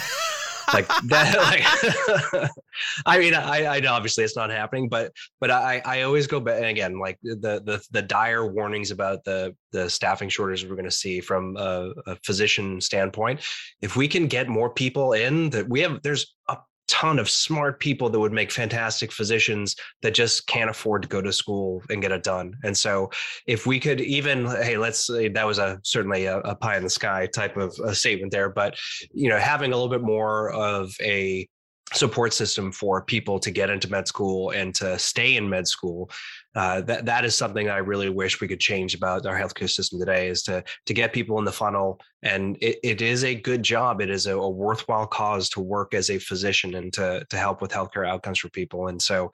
like 0.74 0.88
that 1.06 1.38
like 1.38 2.50
i 3.06 3.20
mean 3.20 3.34
I, 3.34 3.76
I 3.76 3.80
know 3.80 3.94
obviously 3.94 4.24
it's 4.24 4.36
not 4.36 4.50
happening 4.50 4.88
but 4.90 5.12
but 5.40 5.52
i 5.52 5.82
i 5.86 6.02
always 6.04 6.26
go 6.26 6.40
back 6.40 6.58
and 6.58 6.66
again 6.66 7.00
like 7.00 7.20
the 7.22 7.62
the 7.66 7.84
the 7.92 8.02
dire 8.02 8.48
warnings 8.48 8.90
about 8.90 9.24
the 9.24 9.56
the 9.72 9.90
staffing 9.90 10.30
shortages 10.30 10.68
we're 10.68 10.76
going 10.76 10.86
to 10.86 10.92
see 10.92 11.20
from 11.20 11.58
a, 11.58 11.92
a 12.08 12.16
physician 12.26 12.80
standpoint 12.82 13.42
if 13.82 13.96
we 13.96 14.08
can 14.08 14.28
get 14.28 14.48
more 14.48 14.70
people 14.70 15.14
in 15.14 15.50
that 15.52 15.68
we 15.68 15.82
have 15.82 16.02
there's 16.02 16.34
a 16.50 16.58
ton 16.88 17.20
of 17.20 17.30
smart 17.30 17.80
people 17.80 18.10
that 18.10 18.20
would 18.20 18.34
make 18.34 18.52
fantastic 18.52 19.12
physicians 19.12 19.76
that 20.02 20.14
just 20.14 20.48
can't 20.48 20.70
afford 20.70 21.02
to 21.02 21.08
go 21.08 21.22
to 21.22 21.32
school 21.32 21.82
and 21.90 22.02
get 22.02 22.12
it 22.12 22.24
done. 22.24 22.54
And 22.64 22.78
so, 22.78 23.10
if 23.48 23.66
we 23.66 23.80
could 23.80 24.02
even, 24.02 24.46
hey, 24.46 24.78
let's 24.78 25.08
say 25.08 25.28
that 25.30 25.46
was 25.46 25.60
a 25.60 25.80
certainly 25.84 26.26
a, 26.26 26.40
a 26.40 26.56
pie 26.56 26.78
in 26.78 26.84
the 26.84 26.90
sky 26.90 27.28
type 27.28 27.58
of 27.58 27.74
statement 27.96 28.32
there, 28.32 28.50
but 28.50 28.78
you 29.14 29.30
know, 29.30 29.38
having 29.38 29.72
a 29.72 29.76
little 29.76 29.92
bit 29.92 30.02
more 30.02 30.52
of 30.52 30.94
a 31.02 31.48
support 31.92 32.34
system 32.34 32.72
for 32.72 33.04
people 33.04 33.40
to 33.40 33.52
get 33.52 33.70
into 33.70 33.90
med 33.90 34.08
school 34.08 34.52
and 34.52 34.74
to 34.74 34.98
stay 34.98 35.36
in 35.36 35.50
med 35.50 35.68
school 35.68 36.10
uh, 36.56 36.82
that 36.82 37.06
that 37.06 37.26
is 37.26 37.36
something 37.36 37.68
I 37.68 37.78
really 37.78 38.10
wish 38.10 38.40
we 38.40 38.48
could 38.48 38.60
change 38.60 38.94
about 38.94 39.26
our 39.26 39.38
healthcare 39.38 39.70
system 39.70 40.00
today 40.00 40.28
is 40.28 40.44
to 40.44 40.64
to 40.86 40.94
get 40.94 41.14
people 41.14 41.40
in 41.40 41.46
the 41.46 41.52
funnel. 41.52 42.00
And 42.22 42.58
it, 42.62 42.80
it 42.84 43.02
is 43.02 43.24
a 43.24 43.34
good 43.34 43.64
job. 43.64 44.02
It 44.02 44.10
is 44.10 44.28
a, 44.28 44.38
a 44.38 44.50
worthwhile 44.50 45.08
cause 45.08 45.50
to 45.50 45.62
work 45.62 45.94
as 45.94 46.10
a 46.10 46.20
physician 46.20 46.76
and 46.76 46.94
to 46.94 47.26
to 47.30 47.38
help 47.38 47.62
with 47.62 47.72
healthcare 47.72 48.08
outcomes 48.08 48.40
for 48.40 48.50
people. 48.50 48.88
And 48.88 49.02
so 49.02 49.32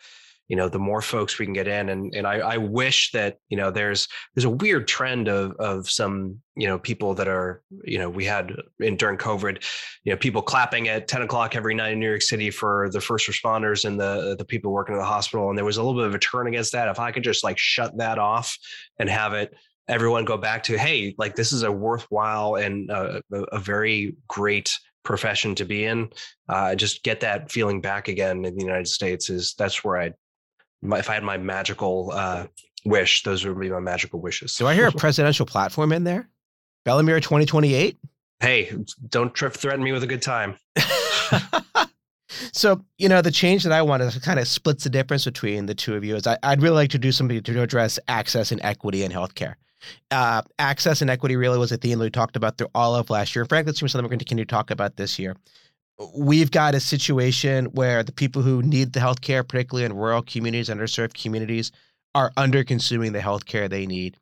you 0.49 0.55
know 0.55 0.67
the 0.67 0.79
more 0.79 1.01
folks 1.01 1.39
we 1.39 1.45
can 1.45 1.53
get 1.53 1.67
in 1.67 1.89
and 1.89 2.13
and 2.13 2.27
I, 2.27 2.39
I 2.39 2.57
wish 2.57 3.11
that 3.11 3.37
you 3.47 3.55
know 3.55 3.71
there's 3.71 4.07
there's 4.35 4.45
a 4.45 4.49
weird 4.49 4.87
trend 4.87 5.29
of 5.29 5.53
of 5.59 5.89
some 5.89 6.39
you 6.55 6.67
know 6.67 6.77
people 6.77 7.13
that 7.13 7.27
are 7.27 7.61
you 7.85 7.99
know 7.99 8.09
we 8.09 8.25
had 8.25 8.51
in 8.79 8.97
during 8.97 9.17
covid 9.17 9.63
you 10.03 10.11
know 10.11 10.17
people 10.17 10.41
clapping 10.41 10.89
at 10.89 11.07
10 11.07 11.21
o'clock 11.21 11.55
every 11.55 11.75
night 11.75 11.93
in 11.93 11.99
new 11.99 12.09
york 12.09 12.23
city 12.23 12.49
for 12.49 12.89
the 12.91 12.99
first 12.99 13.29
responders 13.29 13.85
and 13.85 13.99
the 13.99 14.35
the 14.37 14.45
people 14.45 14.71
working 14.71 14.95
in 14.95 14.99
the 14.99 15.05
hospital 15.05 15.49
and 15.49 15.57
there 15.57 15.63
was 15.63 15.77
a 15.77 15.83
little 15.83 15.99
bit 16.01 16.07
of 16.07 16.15
a 16.15 16.19
turn 16.19 16.47
against 16.47 16.73
that. 16.73 16.89
If 16.89 16.99
i 16.99 17.11
could 17.11 17.23
just 17.23 17.43
like 17.43 17.57
shut 17.57 17.95
that 17.97 18.17
off 18.17 18.57
and 18.97 19.09
have 19.09 19.33
it 19.33 19.53
everyone 19.87 20.25
go 20.25 20.37
back 20.37 20.63
to 20.63 20.77
hey 20.77 21.13
like 21.17 21.35
this 21.35 21.51
is 21.51 21.63
a 21.63 21.71
worthwhile 21.71 22.55
and 22.55 22.89
a, 22.89 23.21
a 23.31 23.59
very 23.59 24.15
great 24.27 24.75
profession 25.03 25.55
to 25.55 25.65
be 25.65 25.85
in 25.85 26.09
uh, 26.49 26.75
just 26.75 27.03
get 27.03 27.19
that 27.21 27.51
feeling 27.51 27.81
back 27.81 28.07
again 28.07 28.45
in 28.45 28.55
the 28.55 28.63
united 28.63 28.87
states 28.87 29.29
is 29.29 29.55
that's 29.57 29.83
where 29.83 29.97
i 29.97 30.11
if 30.83 31.09
I 31.09 31.13
had 31.13 31.23
my 31.23 31.37
magical 31.37 32.11
uh, 32.13 32.47
wish, 32.85 33.23
those 33.23 33.45
would 33.45 33.59
be 33.59 33.69
my 33.69 33.79
magical 33.79 34.21
wishes. 34.21 34.55
Do 34.55 34.67
I 34.67 34.73
hear 34.73 34.87
a 34.87 34.91
presidential 34.97 35.45
platform 35.45 35.91
in 35.91 36.03
there? 36.03 36.29
Bellemare 36.85 37.21
2028? 37.21 37.97
Hey, 38.39 38.71
don't 39.09 39.33
trip 39.33 39.53
threaten 39.53 39.83
me 39.83 39.91
with 39.91 40.03
a 40.03 40.07
good 40.07 40.21
time. 40.21 40.55
so, 42.53 42.83
you 42.97 43.09
know, 43.09 43.21
the 43.21 43.31
change 43.31 43.63
that 43.63 43.73
I 43.73 43.81
want 43.81 44.09
to 44.09 44.19
kind 44.21 44.39
of 44.39 44.47
splits 44.47 44.85
the 44.85 44.89
difference 44.89 45.25
between 45.25 45.65
the 45.65 45.75
two 45.75 45.95
of 45.95 46.05
you 46.05 46.15
is 46.15 46.25
I, 46.25 46.37
would 46.47 46.61
really 46.61 46.75
like 46.75 46.91
to 46.91 46.99
do 46.99 47.11
something 47.11 47.41
to 47.41 47.61
address 47.61 47.99
access 48.07 48.51
and 48.51 48.61
equity 48.63 49.03
in 49.03 49.11
healthcare. 49.11 49.55
Uh, 50.11 50.41
access 50.57 51.01
and 51.01 51.09
equity 51.09 51.35
really 51.35 51.57
was 51.57 51.71
a 51.71 51.77
theme 51.77 51.99
that 51.99 52.05
we 52.05 52.09
talked 52.09 52.35
about 52.35 52.57
through 52.57 52.69
all 52.73 52.95
of 52.95 53.09
last 53.09 53.35
year. 53.35 53.45
Frankly, 53.45 53.71
it's 53.71 53.79
something 53.79 54.01
we're 54.01 54.09
going 54.09 54.19
to 54.19 54.25
continue 54.25 54.45
to 54.45 54.49
talk 54.49 54.71
about 54.71 54.95
this 54.95 55.19
year 55.19 55.35
we've 56.15 56.51
got 56.51 56.75
a 56.75 56.79
situation 56.79 57.65
where 57.65 58.03
the 58.03 58.11
people 58.11 58.41
who 58.41 58.61
need 58.61 58.93
the 58.93 58.99
healthcare, 58.99 59.47
particularly 59.47 59.85
in 59.85 59.93
rural 59.93 60.21
communities, 60.21 60.69
underserved 60.69 61.21
communities, 61.21 61.71
are 62.15 62.31
under 62.37 62.63
consuming 62.63 63.13
the 63.13 63.19
healthcare 63.19 63.69
they 63.69 63.85
need. 63.85 64.17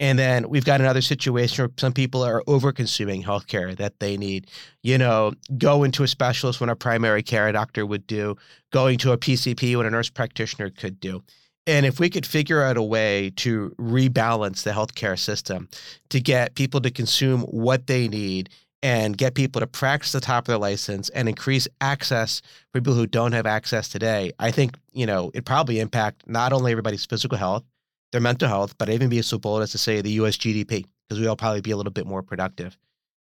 And 0.00 0.18
then 0.18 0.48
we've 0.48 0.64
got 0.64 0.80
another 0.80 1.00
situation 1.00 1.64
where 1.64 1.72
some 1.76 1.92
people 1.92 2.22
are 2.22 2.42
over 2.46 2.72
consuming 2.72 3.22
healthcare 3.22 3.76
that 3.76 3.98
they 3.98 4.16
need. 4.16 4.46
You 4.82 4.96
know, 4.96 5.32
going 5.56 5.90
to 5.92 6.04
a 6.04 6.08
specialist 6.08 6.60
when 6.60 6.70
a 6.70 6.76
primary 6.76 7.22
care 7.22 7.50
doctor 7.50 7.84
would 7.84 8.06
do, 8.06 8.36
going 8.72 8.98
to 8.98 9.12
a 9.12 9.18
PCP 9.18 9.76
when 9.76 9.86
a 9.86 9.90
nurse 9.90 10.08
practitioner 10.08 10.70
could 10.70 11.00
do. 11.00 11.22
And 11.66 11.84
if 11.84 12.00
we 12.00 12.08
could 12.08 12.24
figure 12.24 12.62
out 12.62 12.76
a 12.76 12.82
way 12.82 13.30
to 13.36 13.74
rebalance 13.78 14.62
the 14.62 14.70
healthcare 14.70 15.18
system 15.18 15.68
to 16.10 16.20
get 16.20 16.54
people 16.54 16.80
to 16.80 16.90
consume 16.90 17.42
what 17.42 17.88
they 17.88 18.08
need 18.08 18.48
and 18.82 19.16
get 19.18 19.34
people 19.34 19.60
to 19.60 19.66
practice 19.66 20.12
the 20.12 20.20
top 20.20 20.44
of 20.44 20.46
their 20.46 20.58
license 20.58 21.08
and 21.10 21.28
increase 21.28 21.66
access 21.80 22.40
for 22.72 22.80
people 22.80 22.94
who 22.94 23.06
don't 23.06 23.32
have 23.32 23.46
access 23.46 23.88
today, 23.88 24.32
I 24.38 24.50
think, 24.50 24.78
you 24.92 25.06
know, 25.06 25.30
it 25.34 25.44
probably 25.44 25.80
impact 25.80 26.22
not 26.26 26.52
only 26.52 26.70
everybody's 26.70 27.04
physical 27.04 27.38
health, 27.38 27.64
their 28.12 28.20
mental 28.20 28.48
health, 28.48 28.76
but 28.78 28.88
even 28.88 29.08
be 29.08 29.20
so 29.22 29.38
bold 29.38 29.62
as 29.62 29.72
to 29.72 29.78
say 29.78 30.00
the 30.00 30.12
US 30.12 30.36
GDP, 30.36 30.86
because 31.08 31.20
we'll 31.20 31.36
probably 31.36 31.60
be 31.60 31.72
a 31.72 31.76
little 31.76 31.92
bit 31.92 32.06
more 32.06 32.22
productive. 32.22 32.78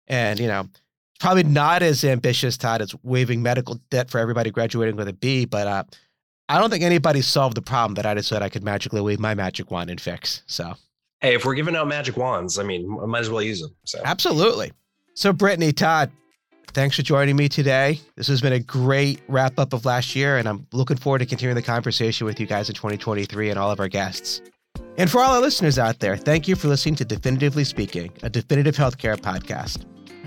And, 0.09 0.41
you 0.41 0.49
know, 0.49 0.69
probably 1.21 1.45
not 1.45 1.83
as 1.83 2.03
ambitious, 2.03 2.57
Todd, 2.57 2.83
as 2.83 2.95
waiving 3.03 3.43
medical 3.43 3.79
debt 3.91 4.11
for 4.11 4.19
everybody 4.19 4.51
graduating 4.51 4.97
with 4.97 5.09
a 5.09 5.13
B, 5.13 5.45
but 5.45 5.67
uh, 5.67 5.85
I 6.49 6.59
don't 6.59 6.71
think 6.71 6.83
anybody 6.83 7.21
solved 7.21 7.57
the 7.57 7.63
problem 7.63 7.95
that 7.95 8.07
I 8.07 8.15
just 8.15 8.29
said 8.29 8.43
I 8.43 8.49
could 8.49 8.65
magically 8.65 9.01
wave 9.01 9.21
my 9.21 9.35
magic 9.35 9.71
wand 9.71 9.91
and 9.91 10.01
fix. 10.01 10.43
So, 10.47 10.75
hey, 11.21 11.35
if 11.35 11.45
we're 11.45 11.55
giving 11.55 11.77
out 11.77 11.87
magic 11.89 12.17
wands, 12.17 12.59
I 12.59 12.63
mean, 12.63 12.99
I 13.03 13.07
might 13.07 13.21
as 13.21 13.31
well 13.31 13.43
use 13.43 13.61
them. 13.61 13.75
So, 13.85 14.01
absolutely. 14.05 14.73
So, 15.15 15.33
Brittany, 15.33 15.73
Todd, 15.73 16.11
thanks 16.69 16.97
for 16.97 17.03
joining 17.03 17.37
me 17.37 17.49
today. 17.49 18.01
This 18.17 18.29
has 18.29 18.41
been 18.41 18.55
a 18.55 18.61
great 18.61 19.21
wrap 19.29 19.59
up 19.59 19.75
of 19.75 19.85
last 19.85 20.17
year, 20.17 20.39
and 20.39 20.49
I'm 20.49 20.67
looking 20.73 20.97
forward 20.97 21.19
to 21.19 21.27
continuing 21.27 21.55
the 21.55 21.63
conversation 21.63 22.27
with 22.27 22.41
you 22.41 22.47
guys 22.47 22.71
in 22.71 22.75
2023 22.75 23.51
and 23.51 23.59
all 23.59 23.71
of 23.71 23.79
our 23.79 23.89
guests. 23.89 24.41
And 24.97 25.11
for 25.11 25.21
all 25.21 25.35
our 25.35 25.41
listeners 25.41 25.79
out 25.79 25.99
there, 26.01 26.17
thank 26.17 26.49
you 26.49 26.57
for 26.57 26.69
listening 26.69 26.95
to 26.97 27.05
Definitively 27.05 27.65
Speaking, 27.65 28.11
a 28.23 28.31
definitive 28.31 28.75
healthcare 28.75 29.17
podcast. 29.17 29.85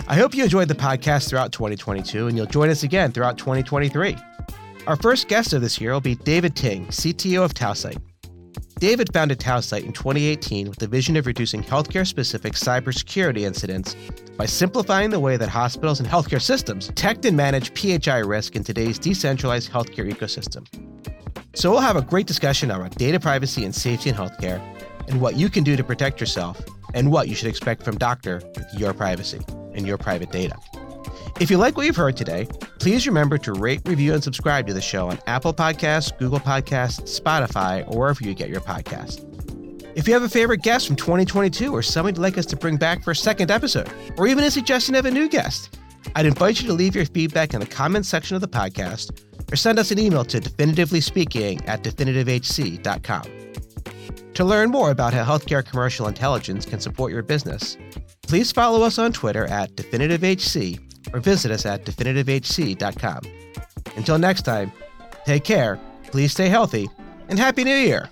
I 0.07 0.15
hope 0.15 0.35
you 0.35 0.43
enjoyed 0.43 0.67
the 0.67 0.75
podcast 0.75 1.29
throughout 1.29 1.51
2022, 1.51 2.27
and 2.27 2.37
you'll 2.37 2.45
join 2.45 2.69
us 2.69 2.83
again 2.83 3.11
throughout 3.11 3.39
2023. 3.39 4.15
Our 4.85 4.95
first 4.97 5.27
guest 5.27 5.53
of 5.53 5.61
this 5.61 5.81
year 5.81 5.93
will 5.93 6.01
be 6.01 6.15
David 6.15 6.55
Ting, 6.55 6.85
CTO 6.87 7.43
of 7.43 7.55
Tausight. 7.55 7.99
David 8.79 9.13
founded 9.13 9.39
Tausight 9.39 9.85
in 9.85 9.93
2018 9.93 10.67
with 10.67 10.79
the 10.79 10.87
vision 10.87 11.15
of 11.15 11.27
reducing 11.27 11.63
healthcare 11.63 12.05
specific 12.05 12.53
cybersecurity 12.53 13.41
incidents 13.41 13.95
by 14.37 14.45
simplifying 14.45 15.09
the 15.09 15.19
way 15.19 15.37
that 15.37 15.47
hospitals 15.47 16.01
and 16.01 16.09
healthcare 16.09 16.41
systems 16.41 16.87
detect 16.87 17.23
and 17.23 17.37
manage 17.37 17.73
PHI 17.73 18.19
risk 18.19 18.57
in 18.57 18.65
today's 18.65 18.99
decentralized 18.99 19.71
healthcare 19.71 20.11
ecosystem. 20.11 20.67
So, 21.53 21.71
we'll 21.71 21.79
have 21.79 21.95
a 21.95 22.01
great 22.01 22.27
discussion 22.27 22.69
around 22.69 22.95
data 22.95 23.17
privacy 23.17 23.63
and 23.63 23.73
safety 23.73 24.09
in 24.09 24.15
healthcare, 24.15 24.59
and 25.07 25.21
what 25.21 25.37
you 25.37 25.47
can 25.49 25.63
do 25.63 25.77
to 25.77 25.83
protect 25.85 26.19
yourself, 26.19 26.61
and 26.93 27.13
what 27.13 27.29
you 27.29 27.35
should 27.35 27.47
expect 27.47 27.81
from 27.81 27.97
doctor 27.97 28.41
with 28.57 28.67
your 28.73 28.93
privacy 28.93 29.39
and 29.73 29.87
your 29.87 29.97
private 29.97 30.33
data. 30.33 30.57
If 31.39 31.49
you 31.49 31.57
like 31.57 31.77
what 31.77 31.85
you've 31.85 31.95
heard 31.95 32.17
today, 32.17 32.49
please 32.85 33.07
remember 33.07 33.35
to 33.35 33.51
rate, 33.51 33.81
review, 33.85 34.13
and 34.13 34.23
subscribe 34.23 34.67
to 34.67 34.71
the 34.71 34.79
show 34.79 35.09
on 35.09 35.17
Apple 35.25 35.51
Podcasts, 35.51 36.15
Google 36.19 36.39
Podcasts, 36.39 37.19
Spotify, 37.19 37.83
or 37.91 37.97
wherever 37.97 38.23
you 38.23 38.35
get 38.35 38.47
your 38.47 38.61
podcast. 38.61 39.25
If 39.97 40.07
you 40.07 40.13
have 40.13 40.21
a 40.21 40.29
favorite 40.29 40.61
guest 40.61 40.85
from 40.85 40.95
2022 40.95 41.73
or 41.73 41.81
somebody 41.81 42.15
you'd 42.15 42.21
like 42.21 42.37
us 42.37 42.45
to 42.45 42.55
bring 42.55 42.77
back 42.77 43.03
for 43.03 43.09
a 43.09 43.15
second 43.15 43.49
episode, 43.49 43.91
or 44.17 44.27
even 44.27 44.43
a 44.43 44.51
suggestion 44.51 44.93
of 44.93 45.05
a 45.05 45.09
new 45.09 45.27
guest, 45.27 45.79
I'd 46.15 46.27
invite 46.27 46.61
you 46.61 46.67
to 46.67 46.73
leave 46.73 46.93
your 46.95 47.07
feedback 47.07 47.55
in 47.55 47.59
the 47.59 47.65
comments 47.65 48.07
section 48.07 48.35
of 48.35 48.41
the 48.41 48.47
podcast 48.47 49.19
or 49.51 49.55
send 49.55 49.79
us 49.79 49.89
an 49.89 49.97
email 49.97 50.23
to 50.23 50.39
definitively 50.39 50.99
at 50.99 51.81
definitivehc.com. 51.81 53.23
To 54.35 54.45
learn 54.45 54.69
more 54.69 54.91
about 54.91 55.15
how 55.15 55.23
healthcare 55.23 55.65
commercial 55.65 56.07
intelligence 56.07 56.67
can 56.67 56.79
support 56.79 57.11
your 57.11 57.23
business, 57.23 57.77
please 58.27 58.51
follow 58.51 58.83
us 58.85 58.99
on 58.99 59.11
Twitter 59.11 59.45
at 59.47 59.75
definitivehc 59.75 60.84
or 61.15 61.21
visit 61.21 61.49
us 61.49 61.65
at 61.65 61.85
definitivehc.com. 61.85 63.21
Until 63.95 64.17
next 64.19 64.41
time, 64.41 64.71
take 65.25 65.45
care, 65.45 65.79
please 66.11 66.33
stay 66.33 66.49
healthy, 66.49 66.89
and 67.29 67.39
Happy 67.39 67.63
New 67.63 67.75
Year! 67.75 68.09